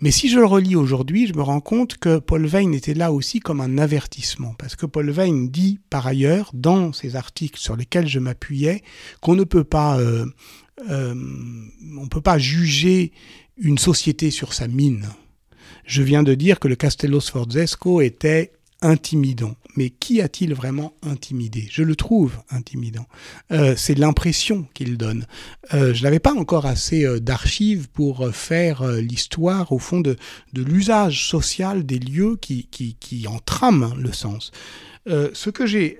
Mais 0.00 0.10
si 0.10 0.28
je 0.28 0.38
le 0.38 0.46
relis 0.46 0.76
aujourd'hui, 0.76 1.26
je 1.26 1.34
me 1.34 1.42
rends 1.42 1.60
compte 1.60 1.96
que 1.96 2.18
Paul 2.18 2.46
Veyne 2.46 2.74
était 2.74 2.94
là 2.94 3.12
aussi 3.12 3.40
comme 3.40 3.60
un 3.60 3.78
avertissement, 3.78 4.54
parce 4.58 4.76
que 4.76 4.86
Paul 4.86 5.10
Veyne 5.10 5.48
dit 5.48 5.80
par 5.90 6.06
ailleurs, 6.06 6.50
dans 6.54 6.92
ces 6.92 7.16
articles 7.16 7.58
sur 7.58 7.76
lesquels 7.76 8.08
je 8.08 8.18
m'appuyais, 8.18 8.82
qu'on 9.20 9.34
ne 9.34 9.44
peut 9.44 9.64
pas, 9.64 9.98
euh, 9.98 10.26
euh, 10.90 11.14
peut 12.10 12.20
pas 12.20 12.38
juger 12.38 13.12
une 13.56 13.78
société 13.78 14.30
sur 14.30 14.52
sa 14.52 14.68
mine. 14.68 15.08
Je 15.84 16.02
vian 16.02 16.22
de 16.22 16.34
dire 16.34 16.58
que 16.58 16.68
le 16.68 16.76
Castello 16.76 17.20
Sforzesco 17.20 18.00
était 18.00 18.52
intimidant. 18.82 19.54
Mais 19.76 19.90
qui 19.90 20.20
a-t-il 20.20 20.54
vraiment 20.54 20.94
intimidé? 21.02 21.66
Je 21.70 21.82
le 21.82 21.96
trouve 21.96 22.38
intimidant. 22.50 23.06
Euh, 23.52 23.74
c'est 23.76 23.94
l'impression 23.94 24.66
qu'il 24.74 24.96
donne. 24.96 25.26
Euh, 25.74 25.92
je 25.92 26.02
n'avais 26.02 26.18
pas 26.18 26.34
encore 26.34 26.66
assez 26.66 27.04
euh, 27.04 27.20
d'archives 27.20 27.88
pour 27.88 28.28
faire 28.34 28.86
l'histoire, 28.86 29.72
au 29.72 29.78
fond, 29.78 30.00
de, 30.00 30.16
l'usage 30.54 31.28
social 31.28 31.84
des 31.84 31.98
lieux 31.98 32.36
qui, 32.36 32.68
qui, 32.70 32.94
qui 32.94 33.26
en 33.28 33.38
trament 33.38 33.94
le 33.96 34.12
sens. 34.12 34.50
ce 35.06 35.50
que 35.50 35.66
j'ai 35.66 35.98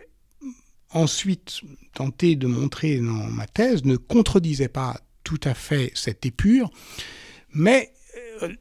ensuite 0.90 1.60
tenté 1.94 2.36
de 2.36 2.46
montrer 2.46 2.98
dans 2.98 3.30
ma 3.30 3.46
thèse 3.46 3.84
ne 3.84 3.96
contredisait 3.96 4.68
pas 4.68 5.00
tout 5.24 5.40
à 5.44 5.54
fait 5.54 5.92
cette 5.94 6.24
épure, 6.24 6.70
mais 7.52 7.92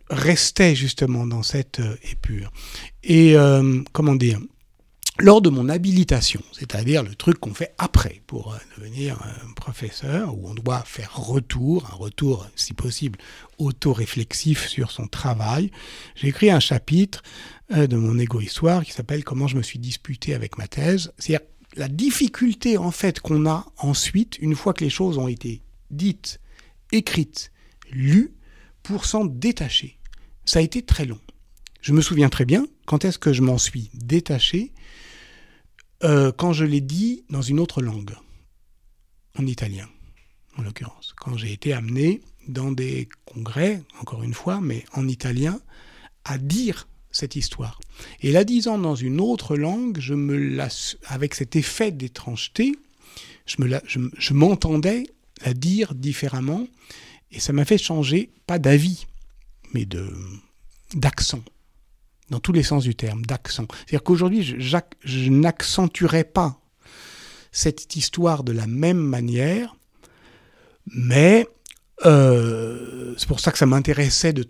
restait 0.09 0.75
justement 0.75 1.25
dans 1.27 1.43
cette 1.43 1.81
épure. 2.03 2.51
Et 3.03 3.35
comment 3.93 4.15
dire 4.15 4.39
lors 5.19 5.41
de 5.41 5.49
mon 5.49 5.69
habilitation, 5.69 6.41
c'est-à-dire 6.51 7.01
le 7.01 7.15
truc 7.15 7.39
qu'on 7.39 7.53
fait 7.53 7.73
après 7.77 8.21
pour 8.27 8.53
euh, 8.53 8.57
devenir 8.77 9.17
un 9.23 9.53
professeur, 9.53 10.37
où 10.37 10.49
on 10.49 10.53
doit 10.53 10.81
faire 10.81 11.15
retour, 11.15 11.89
un 11.93 11.95
retour 11.95 12.45
si 12.55 12.73
possible 12.73 13.17
auto-réflexif 13.57 14.67
sur 14.67 14.91
son 14.91 15.07
travail, 15.07 15.71
j'ai 16.15 16.27
écrit 16.27 16.51
un 16.51 16.59
chapitre 16.59 17.23
euh, 17.73 17.87
de 17.87 17.95
mon 17.95 18.19
égo-histoire 18.19 18.83
qui 18.83 18.91
s'appelle 18.91 19.23
Comment 19.23 19.47
je 19.47 19.55
me 19.55 19.61
suis 19.61 19.79
disputé 19.79 20.33
avec 20.33 20.57
ma 20.57 20.67
thèse. 20.67 21.13
C'est-à-dire 21.17 21.47
la 21.77 21.87
difficulté 21.87 22.77
en 22.77 22.91
fait 22.91 23.21
qu'on 23.21 23.45
a 23.49 23.65
ensuite, 23.77 24.37
une 24.39 24.55
fois 24.55 24.73
que 24.73 24.83
les 24.83 24.89
choses 24.89 25.17
ont 25.17 25.29
été 25.29 25.61
dites, 25.91 26.41
écrites, 26.91 27.53
lues, 27.89 28.33
pour 28.85 29.05
s'en 29.05 29.25
détacher. 29.25 29.97
Ça 30.45 30.59
a 30.59 30.61
été 30.61 30.83
très 30.83 31.05
long. 31.05 31.19
Je 31.81 31.91
me 31.91 32.01
souviens 32.01 32.29
très 32.29 32.45
bien 32.45 32.67
quand 32.85 33.03
est-ce 33.03 33.19
que 33.19 33.33
je 33.33 33.41
m'en 33.41 33.57
suis 33.57 33.89
détaché? 33.93 34.71
Euh, 36.03 36.31
quand 36.31 36.53
je 36.53 36.65
l'ai 36.65 36.81
dit 36.81 37.25
dans 37.29 37.41
une 37.41 37.59
autre 37.59 37.81
langue, 37.81 38.15
en 39.37 39.45
italien, 39.45 39.89
en 40.57 40.61
l'occurrence, 40.61 41.13
quand 41.17 41.35
j'ai 41.35 41.51
été 41.51 41.73
amené 41.73 42.21
dans 42.47 42.71
des 42.71 43.09
congrès, 43.25 43.81
encore 43.99 44.21
une 44.21 44.33
fois, 44.35 44.61
mais 44.61 44.85
en 44.93 45.07
italien, 45.07 45.59
à 46.23 46.37
dire 46.37 46.87
cette 47.11 47.35
histoire. 47.35 47.79
Et 48.21 48.31
la 48.31 48.43
disant 48.43 48.77
dans 48.77 48.95
une 48.95 49.19
autre 49.19 49.57
langue, 49.57 49.97
je 49.99 50.13
me 50.13 50.37
la, 50.37 50.67
avec 51.07 51.33
cet 51.33 51.55
effet 51.55 51.91
d'étrangeté, 51.91 52.77
je, 53.47 53.61
me 53.61 53.81
je 53.87 54.33
m'entendais 54.33 55.05
la 55.43 55.53
dire 55.53 55.95
différemment, 55.95 56.67
et 57.35 57.39
ça 57.39 57.53
m'a 57.53 57.65
fait 57.65 57.77
changer, 57.77 58.31
pas 58.47 58.57
d'avis, 58.57 59.05
mais 59.73 59.85
d'accent 60.93 61.43
dans 62.29 62.39
tous 62.39 62.53
les 62.53 62.63
sens 62.63 62.83
du 62.83 62.95
terme, 62.95 63.23
d'accent. 63.25 63.65
C'est-à-dire 63.69 64.03
qu'aujourd'hui, 64.03 64.41
je, 64.41 64.77
je 65.03 65.29
n'accentuerai 65.29 66.23
pas 66.23 66.59
cette 67.51 67.95
histoire 67.95 68.43
de 68.43 68.51
la 68.51 68.67
même 68.67 68.97
manière, 68.97 69.75
mais 70.87 71.47
euh, 72.05 73.13
c'est 73.17 73.27
pour 73.27 73.39
ça 73.39 73.51
que 73.51 73.57
ça 73.57 73.65
m'intéressait 73.65 74.33
de, 74.33 74.43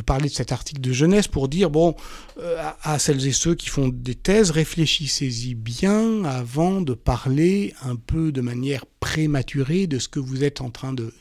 parler 0.00 0.28
de 0.28 0.34
cet 0.34 0.50
article 0.50 0.80
de 0.80 0.92
jeunesse 0.92 1.28
pour 1.28 1.48
dire 1.48 1.68
bon 1.68 1.94
euh, 2.38 2.62
à, 2.82 2.98
celles 2.98 3.26
et 3.26 3.32
ceux 3.32 3.54
qui 3.54 3.68
font 3.68 3.88
des 3.88 4.14
thèses, 4.14 4.50
réfléchissez-y 4.50 5.54
bien 5.54 6.24
avant 6.24 6.80
de 6.80 6.94
parler 6.94 7.74
un 7.82 7.96
peu 7.96 8.32
de 8.32 8.40
manière 8.40 8.86
prématurée 9.00 9.86
de 9.86 9.98
ce 9.98 10.08
que 10.08 10.20
vous 10.20 10.42
êtes 10.42 10.62
en 10.62 10.70
train 10.70 10.94
de, 10.94 11.12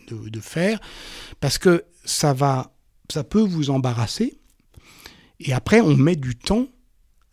faire, 0.41 0.79
parce 1.41 1.57
que 1.57 1.83
ça 2.05 2.33
va, 2.33 2.73
ça 3.11 3.23
peut 3.25 3.41
vous 3.41 3.69
embarrasser 3.69 4.39
et 5.39 5.53
après, 5.53 5.81
on 5.81 5.95
met 5.95 6.15
du 6.15 6.35
temps 6.35 6.67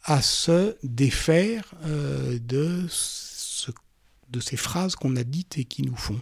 à 0.05 0.23
se 0.23 0.77
défaire 0.83 1.75
euh, 1.85 2.39
de, 2.41 2.87
de 4.31 4.41
ces 4.41 4.57
phrases 4.57 4.95
qu'on 4.95 5.17
a 5.17 5.25
dites 5.25 5.59
et 5.59 5.65
qui 5.65 5.83
nous 5.83 5.97
font. 5.97 6.21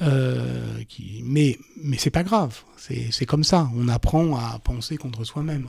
Euh, 0.00 0.82
qui, 0.88 1.22
mais 1.24 1.58
mais 1.82 1.98
c'est 1.98 2.10
pas 2.10 2.22
grave, 2.22 2.62
c'est 2.76 3.26
comme 3.26 3.44
ça. 3.44 3.70
On 3.76 3.88
apprend 3.88 4.36
à 4.36 4.58
penser 4.58 4.96
contre 4.96 5.24
soi-même. 5.24 5.68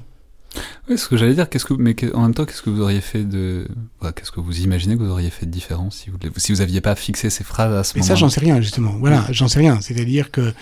Oui, 0.88 0.98
ce 0.98 1.08
que 1.08 1.18
j'allais 1.18 1.34
dire, 1.34 1.50
qu'est-ce 1.50 1.66
que, 1.66 1.74
mais 1.74 1.96
en 2.14 2.22
même 2.22 2.34
temps, 2.34 2.46
qu'est-ce 2.46 2.62
que 2.62 2.70
vous 2.70 2.82
auriez 2.82 3.02
fait 3.02 3.24
de, 3.24 3.68
qu'est-ce 4.16 4.32
que 4.32 4.40
vous 4.40 4.62
imaginez 4.62 4.96
que 4.96 5.02
vous 5.02 5.10
auriez 5.10 5.32
fait 5.32 5.48
de 5.48 5.52
différent 5.52 5.90
si 5.90 6.12
vous, 6.12 6.18
si 6.38 6.52
vous 6.52 6.62
aviez 6.62 6.82
pas 6.82 6.96
fixé 6.96 7.32
ces 7.32 7.44
phrases 7.44 7.74
à 7.74 7.84
ce 7.84 7.96
moment-là 7.96 8.04
Mais 8.04 8.16
ça, 8.16 8.16
j'en 8.16 8.30
sais 8.30 8.42
rien 8.42 8.62
justement. 8.62 8.92
Voilà, 9.00 9.26
j'en 9.32 9.48
sais 9.48 9.60
rien. 9.60 9.82
C'est-à-dire 9.82 10.30
que 10.30 10.54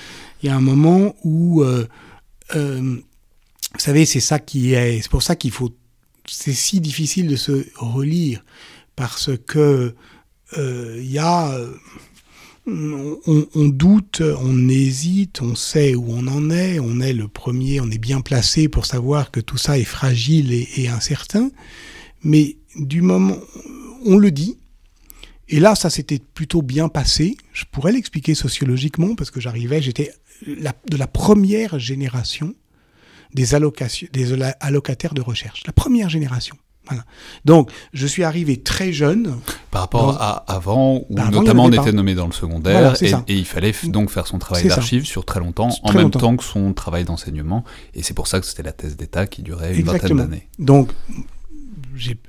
il 0.41 0.47
y 0.47 0.50
a 0.50 0.56
un 0.56 0.62
moment 0.62 1.13
où 1.24 1.62
euh, 1.62 1.88
euh 2.56 3.02
vous 3.74 3.80
savez, 3.80 4.06
c'est 4.06 4.19
ça 4.19 4.39
qui 4.39 4.74
est, 4.74 5.02
c'est 5.02 5.10
pour 5.10 5.24
ça 5.24 5.36
qu'il 5.36 5.52
faut, 5.52 5.74
c'est 6.28 6.52
si 6.52 6.82
difficile 6.82 7.28
de 7.28 7.38
se 7.38 7.65
relire 7.78 8.43
parce 8.97 9.32
que 9.47 9.95
il 10.58 11.12
y 11.12 11.20
a, 11.20 11.58
on, 12.68 13.48
on, 13.56 13.68
doute, 13.68 14.22
on 14.22 14.70
hésite, 14.70 15.42
on 15.42 15.56
sait 15.56 15.96
où 15.96 16.06
on 16.10 16.28
en 16.28 16.50
est, 16.52 16.80
on 16.80 17.00
est 17.00 17.14
le 17.14 17.28
premier, 17.28 17.82
on 17.82 17.90
est 17.90 17.98
bien 17.98 18.22
placé 18.22 18.68
pour 18.68 18.86
savoir 18.86 19.32
que 19.32 19.40
tout 19.40 19.58
ça 19.58 19.80
est 19.80 19.84
fragile 19.84 20.54
et, 20.54 20.88
incertain, 20.88 21.50
mais 22.24 22.58
du 22.76 23.02
moment, 23.02 23.38
on 24.06 24.18
le 24.18 24.32
dit, 24.32 24.58
et 25.50 25.60
là, 25.60 25.76
ça 25.76 25.90
s'était 25.90 26.20
plutôt 26.20 26.62
bien 26.62 26.88
passé. 26.88 27.36
Je 27.52 27.66
pourrais 27.70 27.92
l'expliquer 27.92 28.36
sociologiquement 28.36 29.16
parce 29.16 29.32
que 29.32 29.42
j'arrivais, 29.42 29.82
j'étais 29.82 30.14
de 30.48 30.98
la 30.98 31.08
première 31.08 31.78
génération 31.78 32.56
des 33.34 33.56
allocataires 33.56 35.14
de 35.14 35.22
recherche, 35.22 35.64
la 35.66 35.74
première 35.74 36.10
génération. 36.10 36.56
Voilà. 36.91 37.06
Donc, 37.45 37.71
je 37.93 38.08
suis 38.08 38.23
arrivé 38.23 38.62
très 38.62 38.91
jeune. 38.93 39.38
Par 39.71 39.82
rapport 39.82 40.21
à 40.21 40.43
avant, 40.51 41.06
où 41.10 41.15
notamment 41.15 41.65
on 41.65 41.71
était 41.71 41.91
nommé 41.91 42.15
dans 42.15 42.25
le 42.25 42.34
secondaire, 42.34 42.95
et, 43.01 43.13
il 43.27 43.45
fallait 43.45 43.73
donc 43.86 44.10
faire 44.10 44.27
son 44.27 44.39
travail 44.39 44.67
d'archive 44.67 45.06
sur 45.06 45.25
très 45.25 45.39
longtemps, 45.39 45.69
en 45.84 45.93
même 45.93 46.12
temps 46.12 46.36
que 46.36 46.43
son 46.43 46.73
travail 46.73 47.06
d'enseignement. 47.06 47.63
Et 47.93 48.04
c'est 48.04 48.13
pour 48.13 48.27
ça 48.27 48.39
que 48.39 48.45
c'était 48.45 48.63
la 48.63 48.73
thèse 48.73 48.97
d'État 48.97 49.27
qui 49.27 49.41
durait 49.41 49.75
une 49.75 49.86
vingtaine 49.86 50.17
d'années. 50.17 50.47
Donc, 50.60 50.91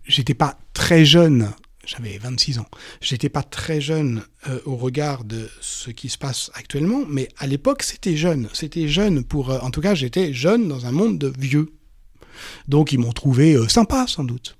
j'étais 0.06 0.34
pas 0.34 0.56
très 0.72 1.04
jeune 1.04 1.52
j'avais 1.84 2.18
26 2.18 2.58
ans. 2.58 2.66
J'étais 3.00 3.28
pas 3.28 3.42
très 3.42 3.80
jeune 3.80 4.22
euh, 4.48 4.60
au 4.64 4.76
regard 4.76 5.24
de 5.24 5.48
ce 5.60 5.90
qui 5.90 6.08
se 6.08 6.18
passe 6.18 6.50
actuellement, 6.54 7.02
mais 7.08 7.28
à 7.38 7.46
l'époque 7.46 7.82
c'était 7.82 8.16
jeune. 8.16 8.48
C'était 8.52 8.88
jeune 8.88 9.24
pour, 9.24 9.50
euh, 9.50 9.58
en 9.60 9.70
tout 9.70 9.80
cas, 9.80 9.94
j'étais 9.94 10.32
jeune 10.32 10.68
dans 10.68 10.86
un 10.86 10.92
monde 10.92 11.18
de 11.18 11.32
vieux. 11.36 11.72
Donc 12.68 12.92
ils 12.92 12.98
m'ont 12.98 13.12
trouvé 13.12 13.54
euh, 13.54 13.68
sympa 13.68 14.06
sans 14.06 14.24
doute. 14.24 14.56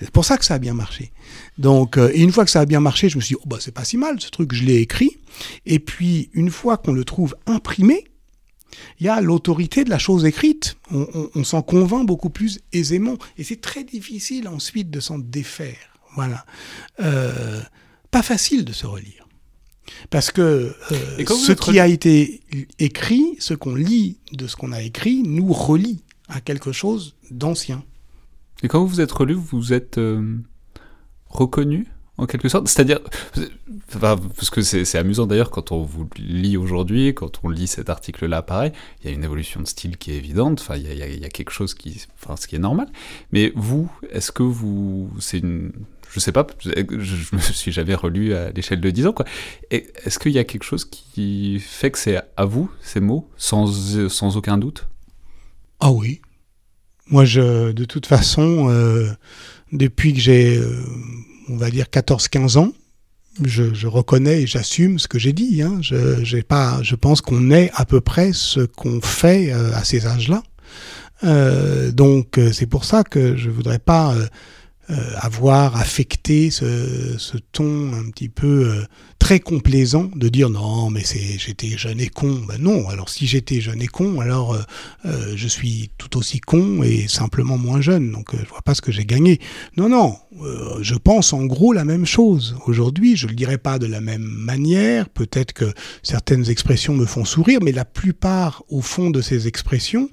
C'est 0.00 0.10
pour 0.10 0.24
ça 0.24 0.38
que 0.38 0.44
ça 0.44 0.54
a 0.54 0.58
bien 0.58 0.74
marché. 0.74 1.12
Donc, 1.58 1.98
et 1.98 2.20
une 2.20 2.32
fois 2.32 2.44
que 2.44 2.50
ça 2.50 2.60
a 2.60 2.66
bien 2.66 2.80
marché, 2.80 3.08
je 3.08 3.16
me 3.16 3.20
suis 3.20 3.34
dit, 3.34 3.40
oh 3.42 3.48
bah 3.48 3.58
c'est 3.60 3.72
pas 3.72 3.84
si 3.84 3.96
mal 3.96 4.20
ce 4.20 4.30
truc, 4.30 4.52
je 4.54 4.64
l'ai 4.64 4.76
écrit. 4.76 5.18
Et 5.66 5.78
puis 5.78 6.30
une 6.32 6.50
fois 6.50 6.76
qu'on 6.76 6.92
le 6.92 7.04
trouve 7.04 7.36
imprimé, 7.46 8.04
il 9.00 9.06
y 9.06 9.08
a 9.08 9.20
l'autorité 9.20 9.84
de 9.84 9.90
la 9.90 9.98
chose 9.98 10.24
écrite. 10.24 10.76
On, 10.90 11.30
on 11.34 11.44
s'en 11.44 11.62
convainc 11.62 12.06
beaucoup 12.06 12.30
plus 12.30 12.60
aisément. 12.72 13.16
Et 13.38 13.44
c'est 13.44 13.60
très 13.60 13.84
difficile 13.84 14.48
ensuite 14.48 14.90
de 14.90 15.00
s'en 15.00 15.18
défaire. 15.18 15.96
Voilà. 16.14 16.44
Euh, 17.00 17.60
pas 18.10 18.22
facile 18.22 18.64
de 18.64 18.72
se 18.72 18.86
relire. 18.86 19.26
Parce 20.10 20.30
que 20.30 20.74
euh, 20.92 21.24
ce 21.26 21.52
qui 21.52 21.78
a 21.78 21.86
été 21.86 22.40
écrit, 22.78 23.36
ce 23.38 23.54
qu'on 23.54 23.74
lit 23.74 24.18
de 24.32 24.46
ce 24.46 24.56
qu'on 24.56 24.72
a 24.72 24.82
écrit, 24.82 25.22
nous 25.22 25.52
relie 25.52 26.02
à 26.28 26.40
quelque 26.40 26.72
chose 26.72 27.14
d'ancien. 27.30 27.84
Et 28.62 28.68
quand 28.68 28.80
vous 28.80 28.88
vous 28.88 29.00
êtes 29.00 29.12
relu, 29.12 29.34
vous 29.34 29.72
êtes 29.72 29.98
euh, 29.98 30.38
reconnu 31.28 31.86
en 32.18 32.26
quelque 32.26 32.48
sorte? 32.48 32.68
C'est-à-dire, 32.68 33.00
parce 34.00 34.50
que 34.50 34.62
c'est 34.62 34.98
amusant 34.98 35.26
d'ailleurs 35.26 35.50
quand 35.50 35.72
on 35.72 35.82
vous 35.82 36.08
lit 36.16 36.56
aujourd'hui, 36.56 37.14
quand 37.14 37.40
on 37.44 37.48
lit 37.48 37.66
cet 37.66 37.90
article-là, 37.90 38.42
pareil, 38.42 38.72
il 39.00 39.10
y 39.10 39.12
a 39.12 39.14
une 39.14 39.24
évolution 39.24 39.60
de 39.60 39.66
style 39.66 39.98
qui 39.98 40.12
est 40.12 40.16
évidente, 40.16 40.60
enfin, 40.60 40.76
il 40.76 40.86
y 40.86 41.24
a, 41.24 41.28
quelque 41.28 41.50
chose 41.50 41.74
qui, 41.74 42.02
enfin, 42.20 42.36
ce 42.36 42.46
qui 42.46 42.56
est 42.56 42.60
normal. 42.60 42.88
Mais 43.32 43.52
vous, 43.54 43.90
est-ce 44.10 44.32
que 44.32 44.42
vous, 44.42 45.10
c'est 45.20 45.38
une, 45.38 45.72
je 46.10 46.20
sais 46.20 46.32
pas, 46.32 46.46
je 46.64 47.36
me 47.36 47.40
suis 47.40 47.72
jamais 47.72 47.94
relu 47.94 48.32
à 48.34 48.50
l'échelle 48.50 48.80
de 48.80 48.90
10 48.90 49.08
ans, 49.08 49.12
quoi. 49.12 49.26
Est-ce 49.70 50.18
qu'il 50.18 50.32
y 50.32 50.38
a 50.38 50.44
quelque 50.44 50.64
chose 50.64 50.84
qui 50.86 51.60
fait 51.60 51.90
que 51.90 51.98
c'est 51.98 52.22
à 52.36 52.44
vous, 52.46 52.70
ces 52.80 53.00
mots, 53.00 53.28
sans, 53.36 54.08
sans 54.08 54.36
aucun 54.38 54.56
doute? 54.56 54.88
Ah 55.80 55.92
oui. 55.92 56.20
Moi, 57.08 57.24
je, 57.24 57.72
de 57.72 57.84
toute 57.84 58.06
façon, 58.06 58.68
euh, 58.68 59.10
depuis 59.72 60.12
que 60.12 60.20
j'ai, 60.20 60.56
euh, 60.56 60.82
on 61.48 61.56
va 61.56 61.70
dire, 61.70 61.86
14-15 61.86 62.58
ans, 62.58 62.72
je, 63.44 63.86
reconnais 63.86 64.42
et 64.42 64.46
j'assume 64.46 64.98
ce 64.98 65.06
que 65.08 65.18
j'ai 65.18 65.32
dit. 65.32 65.62
Hein. 65.62 65.78
Je 65.82 66.94
pense 66.94 67.20
qu'on 67.20 67.50
est 67.50 67.70
à 67.74 67.84
peu 67.84 68.00
près 68.00 68.32
ce 68.32 68.60
qu'on 68.60 69.00
fait 69.00 69.52
euh, 69.52 69.74
à 69.74 69.84
ces 69.84 70.06
âges-là. 70.06 70.42
donc, 71.92 72.40
c'est 72.52 72.66
pour 72.66 72.84
ça 72.84 73.04
que 73.04 73.36
je 73.36 73.50
voudrais 73.50 73.78
pas 73.78 74.14
avoir 75.16 75.76
affecté 75.76 76.50
ce, 76.50 77.16
ce, 77.18 77.36
ton 77.52 77.92
un 77.92 78.10
petit 78.10 78.28
peu 78.28 78.84
très 79.26 79.40
complaisant 79.40 80.08
de 80.14 80.28
dire 80.28 80.50
non 80.50 80.88
mais 80.90 81.02
c'est 81.02 81.36
j'étais 81.38 81.76
jeune 81.76 82.00
et 82.00 82.08
con. 82.08 82.42
Ben 82.46 82.60
non 82.60 82.88
alors 82.88 83.08
si 83.08 83.26
j'étais 83.26 83.60
jeune 83.60 83.82
et 83.82 83.88
con 83.88 84.20
alors 84.20 84.54
euh, 84.54 84.62
euh, 85.04 85.32
je 85.34 85.48
suis 85.48 85.90
tout 85.98 86.16
aussi 86.16 86.38
con 86.38 86.82
et 86.84 87.08
simplement 87.08 87.58
moins 87.58 87.80
jeune. 87.80 88.12
Donc 88.12 88.34
euh, 88.34 88.38
je 88.44 88.48
vois 88.48 88.62
pas 88.62 88.74
ce 88.74 88.82
que 88.82 88.92
j'ai 88.92 89.04
gagné. 89.04 89.40
Non 89.76 89.88
non 89.88 90.16
je 90.80 90.94
pense 90.94 91.32
en 91.32 91.44
gros 91.44 91.72
la 91.72 91.84
même 91.84 92.06
chose. 92.06 92.56
Aujourd'hui 92.66 93.16
je 93.16 93.26
le 93.26 93.34
dirais 93.34 93.58
pas 93.58 93.80
de 93.80 93.86
la 93.86 94.00
même 94.00 94.22
manière. 94.22 95.08
Peut-être 95.08 95.52
que 95.52 95.72
certaines 96.02 96.48
expressions 96.50 96.94
me 96.94 97.06
font 97.06 97.24
sourire 97.24 97.60
mais 97.62 97.72
la 97.72 97.84
plupart 97.84 98.62
au 98.68 98.80
fond 98.80 99.10
de 99.10 99.22
ces 99.22 99.48
expressions 99.48 100.08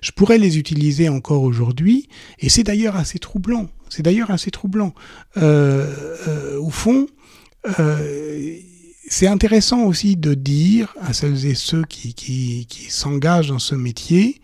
je 0.00 0.10
pourrais 0.10 0.38
les 0.38 0.58
utiliser 0.58 1.08
encore 1.08 1.42
aujourd'hui. 1.42 2.08
Et 2.40 2.48
c'est 2.48 2.64
d'ailleurs 2.64 2.96
assez 2.96 3.20
troublant 3.20 3.68
c'est 3.96 4.02
d'ailleurs 4.02 4.30
assez 4.30 4.50
troublant 4.50 4.92
au 5.36 6.70
fond 6.70 7.06
euh, 7.80 8.58
c'est 9.08 9.26
intéressant 9.26 9.84
aussi 9.84 10.16
de 10.16 10.34
dire 10.34 10.94
à 11.00 11.12
celles 11.12 11.46
et 11.46 11.54
ceux 11.54 11.84
qui, 11.84 12.66
s'engagent 12.90 13.48
dans 13.48 13.58
ce 13.58 13.74
métier 13.74 14.40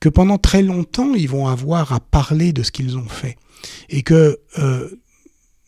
que 0.00 0.08
pendant 0.08 0.38
très 0.38 0.62
longtemps, 0.62 1.14
ils 1.14 1.28
vont 1.28 1.48
avoir 1.48 1.92
à 1.92 2.00
parler 2.00 2.52
de 2.52 2.62
ce 2.62 2.70
qu'ils 2.70 2.96
ont 2.96 3.08
fait. 3.08 3.36
Et 3.88 4.02
que, 4.02 4.38
euh, 4.58 4.88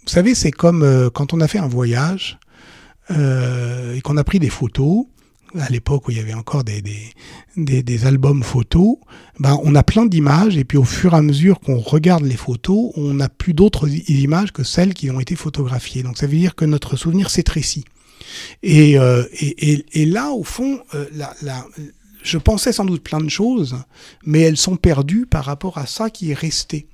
vous 0.02 0.08
savez, 0.08 0.34
c'est 0.34 0.52
comme 0.52 0.82
euh, 0.82 1.10
quand 1.10 1.34
on 1.34 1.40
a 1.40 1.48
fait 1.48 1.58
un 1.58 1.68
voyage 1.68 2.38
euh, 3.10 3.94
et 3.94 4.00
qu'on 4.00 4.16
a 4.16 4.24
pris 4.24 4.38
des 4.38 4.48
photos, 4.48 5.06
à 5.58 5.68
l'époque 5.68 6.08
où 6.08 6.10
il 6.10 6.16
y 6.16 6.20
avait 6.20 6.34
encore 6.34 6.64
des, 6.64 6.82
des, 7.56 7.82
des, 7.82 8.06
albums 8.06 8.42
photos, 8.42 8.96
ben 9.38 9.58
on 9.62 9.74
a 9.74 9.82
plein 9.82 10.06
d'images 10.06 10.56
et 10.56 10.64
puis 10.64 10.78
au 10.78 10.84
fur 10.84 11.14
et 11.14 11.16
à 11.16 11.22
mesure 11.22 11.60
qu'on 11.60 11.78
regarde 11.78 12.24
les 12.24 12.36
photos, 12.36 12.92
on 12.96 13.14
n'a 13.14 13.28
plus 13.28 13.54
d'autres 13.54 13.88
images 14.08 14.52
que 14.52 14.62
celles 14.62 14.94
qui 14.94 15.10
ont 15.10 15.20
été 15.20 15.34
photographiées. 15.36 16.02
Donc 16.02 16.18
ça 16.18 16.26
veut 16.26 16.36
dire 16.36 16.54
que 16.54 16.64
notre 16.64 16.96
souvenir 16.96 17.30
s'étrécit. 17.30 17.84
Et, 18.62 18.98
euh, 18.98 19.24
et, 19.32 19.84
et, 19.92 20.06
là, 20.06 20.30
au 20.30 20.44
fond, 20.44 20.80
euh, 20.94 21.06
la, 21.12 21.34
la, 21.42 21.66
je 22.22 22.38
pensais 22.38 22.72
sans 22.72 22.84
doute 22.84 23.02
plein 23.02 23.20
de 23.20 23.28
choses, 23.28 23.76
mais 24.24 24.40
elles 24.40 24.56
sont 24.56 24.76
perdues 24.76 25.26
par 25.26 25.44
rapport 25.44 25.78
à 25.78 25.86
ça 25.86 26.10
qui 26.10 26.30
est 26.30 26.34
resté. 26.38 26.88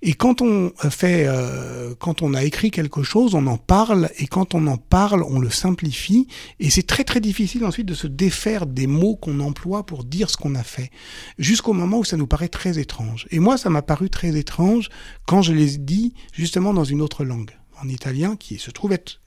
Et 0.00 0.14
quand 0.14 0.42
on 0.42 0.72
fait, 0.90 1.24
euh, 1.26 1.94
quand 1.98 2.22
on 2.22 2.34
a 2.34 2.42
écrit 2.42 2.70
quelque 2.70 3.02
chose, 3.02 3.34
on 3.34 3.46
en 3.46 3.58
parle, 3.58 4.10
et 4.18 4.26
quand 4.26 4.54
on 4.54 4.66
en 4.66 4.76
parle, 4.76 5.22
on 5.22 5.38
le 5.38 5.50
simplifie, 5.50 6.26
et 6.58 6.70
c'est 6.70 6.86
très 6.86 7.04
très 7.04 7.20
difficile 7.20 7.64
ensuite 7.64 7.86
de 7.86 7.94
se 7.94 8.06
défaire 8.06 8.66
des 8.66 8.86
mots 8.86 9.16
qu'on 9.16 9.40
emploie 9.40 9.84
pour 9.86 10.04
dire 10.04 10.30
ce 10.30 10.36
qu'on 10.36 10.54
a 10.54 10.62
fait, 10.62 10.90
jusqu'au 11.38 11.72
moment 11.72 11.98
où 11.98 12.04
ça 12.04 12.16
nous 12.16 12.26
paraît 12.26 12.48
très 12.48 12.78
étrange. 12.78 13.26
Et 13.30 13.38
moi, 13.38 13.56
ça 13.56 13.70
m'a 13.70 13.82
paru 13.82 14.10
très 14.10 14.36
étrange 14.36 14.88
quand 15.26 15.42
je 15.42 15.52
les 15.52 15.78
dis 15.78 16.14
justement 16.32 16.74
dans 16.74 16.84
une 16.84 17.02
autre 17.02 17.24
langue 17.24 17.50
en 17.82 17.88
italien, 17.88 18.36
qui 18.36 18.58
se 18.58 18.70
trouve 18.70 18.92
être 18.92 19.20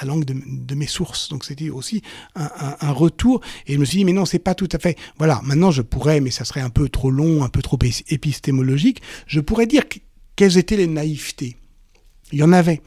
la 0.00 0.06
langue 0.06 0.24
de, 0.24 0.74
mes 0.74 0.86
sources. 0.86 1.28
Donc 1.28 1.44
c'était 1.44 1.70
aussi 1.70 2.02
un, 2.34 2.92
retour. 2.92 3.40
Et 3.66 3.74
je 3.74 3.78
me 3.78 3.84
suis 3.84 3.98
dit, 3.98 4.04
mais 4.04 4.12
non, 4.12 4.24
c'est 4.24 4.38
pas 4.38 4.54
tout 4.54 4.68
à 4.72 4.78
fait. 4.78 4.96
Voilà, 5.18 5.40
maintenant 5.44 5.70
je 5.70 5.82
pourrais, 5.82 6.20
mais 6.20 6.30
ça 6.30 6.44
serait 6.44 6.60
un 6.60 6.70
peu 6.70 6.88
trop 6.88 7.10
long, 7.10 7.44
un 7.44 7.48
peu 7.48 7.62
trop 7.62 7.78
épistémologique, 8.08 9.02
je 9.26 9.40
pourrais 9.40 9.66
dire 9.66 9.84
quelles 10.36 10.58
étaient 10.58 10.76
les 10.76 10.86
naïvetés. 10.86 11.56
Il 12.32 12.38
y 12.38 12.42
en 12.42 12.52
avait. 12.52 12.82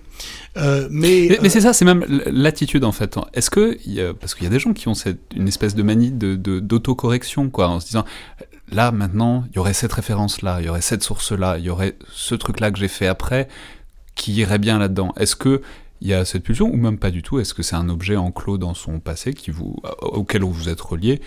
Euh, 0.57 0.87
mais, 0.91 1.39
mais, 1.41 1.49
c'est 1.49 1.61
ça, 1.61 1.73
c'est 1.73 1.85
même 1.85 2.05
l'attitude 2.27 2.83
en 2.83 2.91
fait. 2.91 3.17
Est-ce 3.33 3.49
que, 3.49 3.77
parce 4.13 4.35
qu'il 4.35 4.43
y 4.43 4.47
a 4.47 4.51
des 4.51 4.59
gens 4.59 4.73
qui 4.73 4.87
ont 4.87 4.93
cette, 4.93 5.19
une 5.35 5.47
espèce 5.47 5.73
de 5.73 5.81
manie 5.81 6.11
d'autocorrection, 6.11 7.45
de, 7.45 7.49
quoi, 7.49 7.69
en 7.69 7.79
se 7.79 7.87
disant, 7.87 8.05
là 8.71 8.91
maintenant, 8.91 9.45
il 9.49 9.55
y 9.55 9.59
aurait 9.59 9.73
cette 9.73 9.93
référence-là, 9.93 10.57
il 10.59 10.67
y 10.67 10.69
aurait 10.69 10.81
cette 10.81 11.03
source-là, 11.03 11.57
il 11.57 11.65
y 11.65 11.69
aurait 11.69 11.97
ce 12.11 12.35
truc-là 12.35 12.71
que 12.71 12.77
j'ai 12.77 12.87
fait 12.87 13.07
après, 13.07 13.47
qui 14.15 14.33
irait 14.33 14.59
bien 14.59 14.79
là-dedans. 14.79 15.13
Est-ce 15.17 15.35
que 15.35 15.61
il 16.01 16.07
y 16.07 16.13
a 16.13 16.25
cette 16.25 16.43
pulsion 16.43 16.67
ou 16.71 16.77
même 16.77 16.97
pas 16.97 17.11
du 17.11 17.21
tout? 17.21 17.39
Est-ce 17.39 17.53
que 17.53 17.61
c'est 17.61 17.75
un 17.75 17.87
objet 17.87 18.17
enclos 18.17 18.57
dans 18.57 18.73
son 18.73 18.99
passé 18.99 19.33
qui 19.33 19.51
vous, 19.51 19.77
auquel 20.01 20.43
vous 20.43 20.67
êtes 20.67 20.81
relié, 20.81 21.21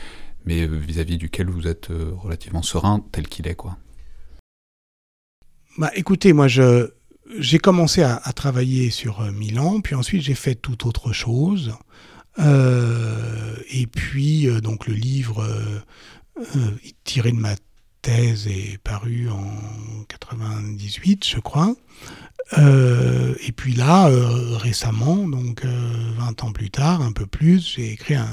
mais 0.44 0.66
vis-à-vis 0.66 1.16
duquel 1.16 1.48
vous 1.48 1.68
êtes 1.68 1.90
euh, 1.90 2.10
relativement 2.16 2.62
serein 2.62 3.04
tel 3.12 3.28
qu'il 3.28 3.46
est 3.46 3.54
quoi? 3.54 3.78
Bah 5.78 5.90
écoutez, 5.94 6.32
moi 6.32 6.48
j'ai 6.48 7.58
commencé 7.58 8.02
à, 8.02 8.18
travailler 8.34 8.90
sur 8.90 9.22
euh, 9.22 9.32
Milan, 9.32 9.80
puis 9.80 9.94
ensuite 9.94 10.22
j'ai 10.22 10.34
fait 10.34 10.56
tout 10.56 10.86
autre 10.86 11.12
chose. 11.12 11.72
Euh, 12.40 13.56
et 13.70 13.86
puis 13.86 14.48
donc 14.60 14.88
le 14.88 14.94
livre 14.94 15.46
tiré 17.04 17.30
de 17.30 17.36
ma 17.36 17.54
thèse 18.04 18.46
est 18.48 18.76
paru 18.78 19.30
en 19.30 20.04
98, 20.08 21.26
je 21.26 21.40
crois. 21.40 21.74
Euh, 22.58 23.34
et 23.46 23.52
puis 23.52 23.72
là, 23.72 24.08
euh, 24.08 24.58
récemment, 24.58 25.26
donc 25.26 25.64
euh, 25.64 26.12
20 26.18 26.44
ans 26.44 26.52
plus 26.52 26.68
tard, 26.68 27.00
un 27.00 27.12
peu 27.12 27.24
plus, 27.24 27.74
j'ai 27.76 27.92
écrit 27.92 28.14
un, 28.14 28.28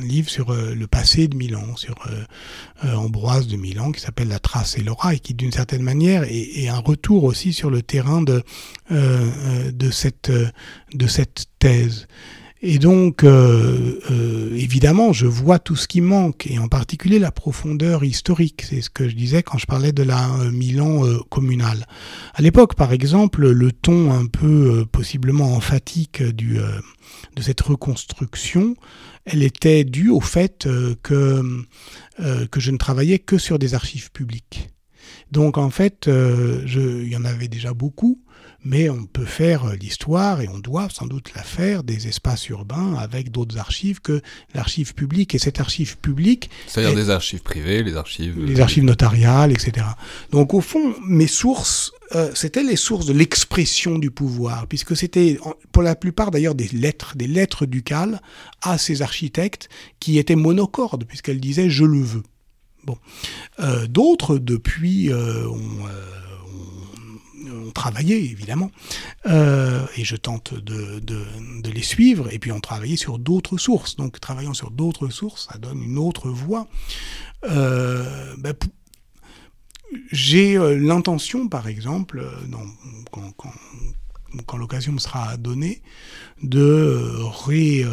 livre 0.00 0.30
sur 0.30 0.50
euh, 0.50 0.76
le 0.76 0.86
passé 0.86 1.26
de 1.26 1.36
Milan, 1.36 1.74
sur 1.74 1.96
euh, 2.06 2.94
Ambroise 2.94 3.48
de 3.48 3.56
Milan, 3.56 3.90
qui 3.90 4.00
s'appelle 4.00 4.28
La 4.28 4.38
Trace 4.38 4.78
et 4.78 4.82
l'aura, 4.82 5.14
et 5.14 5.18
qui 5.18 5.34
d'une 5.34 5.50
certaine 5.50 5.82
manière 5.82 6.22
est, 6.22 6.68
un 6.68 6.78
retour 6.78 7.24
aussi 7.24 7.52
sur 7.52 7.68
le 7.68 7.82
terrain 7.82 8.22
de 8.22 8.44
cette 9.90 10.30
thèse. 11.58 12.06
Et 12.68 12.80
donc, 12.80 13.22
euh, 13.22 14.00
euh, 14.10 14.50
évidemment, 14.56 15.12
je 15.12 15.26
vois 15.26 15.60
tout 15.60 15.76
ce 15.76 15.86
qui 15.86 16.00
manque, 16.00 16.48
et 16.48 16.58
en 16.58 16.66
particulier 16.66 17.20
la 17.20 17.30
profondeur 17.30 18.02
historique. 18.02 18.64
C'est 18.68 18.80
ce 18.80 18.90
que 18.90 19.08
je 19.08 19.14
disais 19.14 19.44
quand 19.44 19.56
je 19.56 19.66
parlais 19.66 19.92
de 19.92 20.02
la 20.02 20.34
euh, 20.34 20.50
Milan 20.50 21.02
communale. 21.28 21.86
À 22.34 22.42
l'époque, 22.42 22.74
par 22.74 22.92
exemple, 22.92 23.48
le 23.48 23.70
ton 23.70 24.12
un 24.12 24.26
peu 24.26 24.84
possiblement 24.90 25.54
emphatique 25.54 26.24
de 26.24 26.60
cette 27.40 27.60
reconstruction, 27.60 28.74
elle 29.26 29.44
était 29.44 29.84
due 29.84 30.10
au 30.10 30.20
fait 30.20 30.68
que, 31.04 31.42
que 32.18 32.60
je 32.60 32.70
ne 32.72 32.78
travaillais 32.78 33.20
que 33.20 33.38
sur 33.38 33.60
des 33.60 33.74
archives 33.74 34.10
publiques. 34.10 34.70
Donc 35.30 35.56
en 35.56 35.70
fait, 35.70 36.08
il 36.08 37.08
y 37.08 37.16
en 37.16 37.24
avait 37.24 37.48
déjà 37.48 37.74
beaucoup, 37.74 38.20
mais 38.66 38.90
on 38.90 39.04
peut 39.04 39.24
faire 39.24 39.64
euh, 39.64 39.76
l'histoire, 39.76 40.40
et 40.40 40.48
on 40.48 40.58
doit 40.58 40.88
sans 40.90 41.06
doute 41.06 41.32
la 41.36 41.44
faire, 41.44 41.84
des 41.84 42.08
espaces 42.08 42.48
urbains 42.48 42.96
avec 42.96 43.30
d'autres 43.30 43.58
archives 43.58 44.00
que 44.00 44.20
l'archive 44.54 44.92
publique. 44.94 45.36
Et 45.36 45.38
cette 45.38 45.60
archive 45.60 45.98
publique... 45.98 46.50
C'est-à-dire 46.66 46.96
des 46.96 47.10
archives 47.10 47.42
privées, 47.42 47.84
les 47.84 47.96
archives... 47.96 48.36
Les 48.44 48.60
archives 48.60 48.82
notariales, 48.82 49.52
etc. 49.52 49.86
Donc 50.32 50.52
au 50.52 50.60
fond, 50.60 50.94
mes 51.06 51.28
sources, 51.28 51.92
euh, 52.16 52.32
c'était 52.34 52.64
les 52.64 52.74
sources 52.74 53.06
de 53.06 53.12
l'expression 53.12 54.00
du 54.00 54.10
pouvoir, 54.10 54.66
puisque 54.66 54.96
c'était 54.96 55.38
pour 55.70 55.84
la 55.84 55.94
plupart 55.94 56.32
d'ailleurs 56.32 56.56
des 56.56 56.68
lettres, 56.68 57.16
des 57.16 57.28
lettres 57.28 57.66
ducales 57.66 58.20
à 58.62 58.78
ces 58.78 59.00
architectes 59.00 59.68
qui 60.00 60.18
étaient 60.18 60.34
monocordes, 60.34 61.04
puisqu'elles 61.04 61.40
disaient 61.40 61.70
«je 61.70 61.84
le 61.84 62.00
veux». 62.00 62.24
Bon. 62.84 62.98
Euh, 63.60 63.86
D'autres, 63.86 64.38
depuis, 64.38 65.12
euh, 65.12 65.48
ont... 65.48 65.86
Évidemment, 67.94 68.70
euh, 69.26 69.86
et 69.96 70.04
je 70.04 70.16
tente 70.16 70.54
de, 70.54 70.98
de, 71.00 71.70
les 71.70 71.82
suivre, 71.82 72.32
et 72.32 72.38
puis 72.38 72.52
on 72.52 72.60
travaillé 72.60 72.96
sur 72.96 73.18
d'autres 73.18 73.58
sources. 73.58 73.96
Donc 73.96 74.20
travaillant 74.20 74.54
sur 74.54 74.70
d'autres 74.70 75.08
sources, 75.08 75.48
ça 75.50 75.58
donne 75.58 75.82
une 75.82 75.98
autre 75.98 76.28
voie. 76.28 76.68
Euh, 77.44 78.34
ben, 78.38 78.54
J'ai 80.10 80.56
euh, 80.56 80.78
l'intention, 80.78 81.48
par 81.48 81.68
exemple, 81.68 82.26
quand, 83.10 84.56
l'occasion 84.56 84.92
me 84.92 84.98
sera 84.98 85.36
donnée, 85.36 85.82
de, 86.42 87.18
ré, 87.46 87.84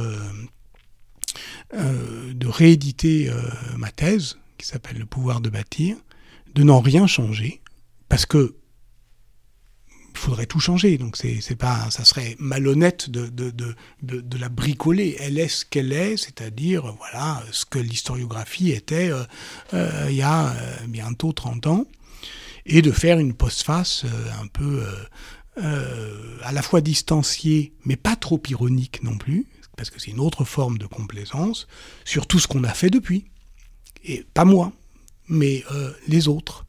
de 1.74 2.48
rééditer 2.48 3.32
ma 3.78 3.92
thèse, 3.92 4.38
qui 4.58 4.68
s'appelle 4.68 4.98
Le 4.98 5.06
pouvoir 5.06 5.42
de 5.42 5.50
bâtir, 5.50 5.98
de 6.54 6.64
n'en 6.64 6.80
rien 6.80 7.08
changer, 7.08 7.62
parce 8.10 8.26
que 8.26 8.56
il 10.14 10.20
faudrait 10.20 10.46
tout 10.46 10.60
changer. 10.60 10.98
Donc 10.98 11.18
c'est 11.18 11.56
pas, 11.56 11.90
ça 11.90 12.06
serait 12.06 12.36
malhonnête 12.40 13.10
de, 13.10 13.28
de, 13.28 13.52
de, 13.52 13.76
de, 14.02 14.38
la 14.38 14.50
bricoler. 14.50 15.16
Elle 15.20 15.40
est 15.40 15.48
ce 15.48 15.66
qu'elle 15.66 15.92
est, 15.92 16.18
c'est-à-dire 16.18 16.94
voilà 16.98 17.44
ce 17.52 17.66
que 17.66 17.80
l'historiographie 17.80 18.72
était 18.72 19.10
euh, 19.10 19.24
euh, 19.74 20.08
il 20.10 20.16
y 20.16 20.22
a 20.22 20.50
euh, 20.50 20.78
bientôt 20.88 21.32
30 21.32 21.68
ans, 21.68 21.86
et 22.66 22.82
de 22.82 22.92
faire 22.92 23.20
une 23.20 23.34
postface 23.34 24.06
un 24.42 24.48
peu 24.48 24.84
à 25.58 26.52
la 26.52 26.62
fois 26.62 26.82
distanciée, 26.82 27.74
mais 27.86 27.96
pas 27.96 28.16
trop 28.16 28.42
ironique 28.50 29.04
non 29.04 29.18
plus, 29.18 29.46
parce 29.76 29.90
que 29.90 30.00
c'est 30.00 30.12
une 30.12 30.20
autre 30.20 30.46
forme 30.46 30.78
de 30.78 30.86
complaisance 30.86 31.68
sur 32.06 32.26
tout 32.26 32.40
ce 32.40 32.48
qu'on 32.48 32.64
a 32.64 32.74
fait 32.74 32.90
depuis. 32.90 33.26
Et 34.06 34.26
pas 34.34 34.46
moi, 34.46 34.72
mais 35.28 35.64
les 36.08 36.28
autres. 36.30 36.66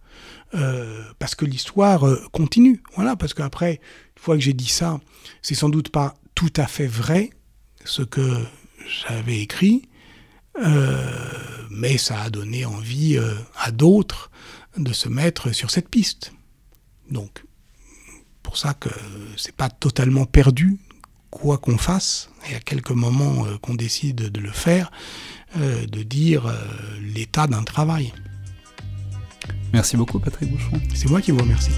Euh, 0.54 1.02
parce 1.18 1.34
que 1.34 1.44
l'histoire 1.44 2.06
euh, 2.06 2.22
continue. 2.32 2.82
Voilà, 2.94 3.16
parce 3.16 3.34
qu'après, 3.34 3.80
une 4.16 4.22
fois 4.22 4.36
que 4.36 4.42
j'ai 4.42 4.52
dit 4.52 4.68
ça, 4.68 5.00
c'est 5.42 5.54
sans 5.54 5.68
doute 5.68 5.88
pas 5.88 6.14
tout 6.34 6.52
à 6.56 6.66
fait 6.66 6.86
vrai 6.86 7.30
ce 7.84 8.02
que 8.02 8.44
j'avais 8.86 9.40
écrit, 9.40 9.88
euh, 10.62 11.06
mais 11.70 11.98
ça 11.98 12.22
a 12.22 12.30
donné 12.30 12.64
envie 12.64 13.18
à 13.56 13.70
d'autres 13.70 14.30
de 14.76 14.92
se 14.92 15.08
mettre 15.08 15.52
sur 15.52 15.70
cette 15.70 15.88
piste. 15.88 16.32
Donc, 17.10 17.44
pour 18.42 18.56
ça 18.56 18.74
que 18.74 18.88
c'est 19.36 19.54
pas 19.54 19.68
totalement 19.68 20.24
perdu, 20.24 20.78
quoi 21.30 21.58
qu'on 21.58 21.78
fasse, 21.78 22.30
et 22.50 22.54
à 22.54 22.60
quelques 22.60 22.90
moments 22.90 23.44
qu'on 23.60 23.74
décide 23.74 24.30
de 24.30 24.40
le 24.40 24.52
faire, 24.52 24.90
de 25.56 26.02
dire 26.02 26.52
l'état 27.00 27.46
d'un 27.46 27.62
travail. 27.62 28.12
Merci 29.74 29.96
beaucoup 29.96 30.20
Patrick 30.20 30.52
Boucheron. 30.52 30.80
C'est 30.94 31.10
moi 31.10 31.20
qui 31.20 31.32
vous 31.32 31.40
remercie. 31.40 31.72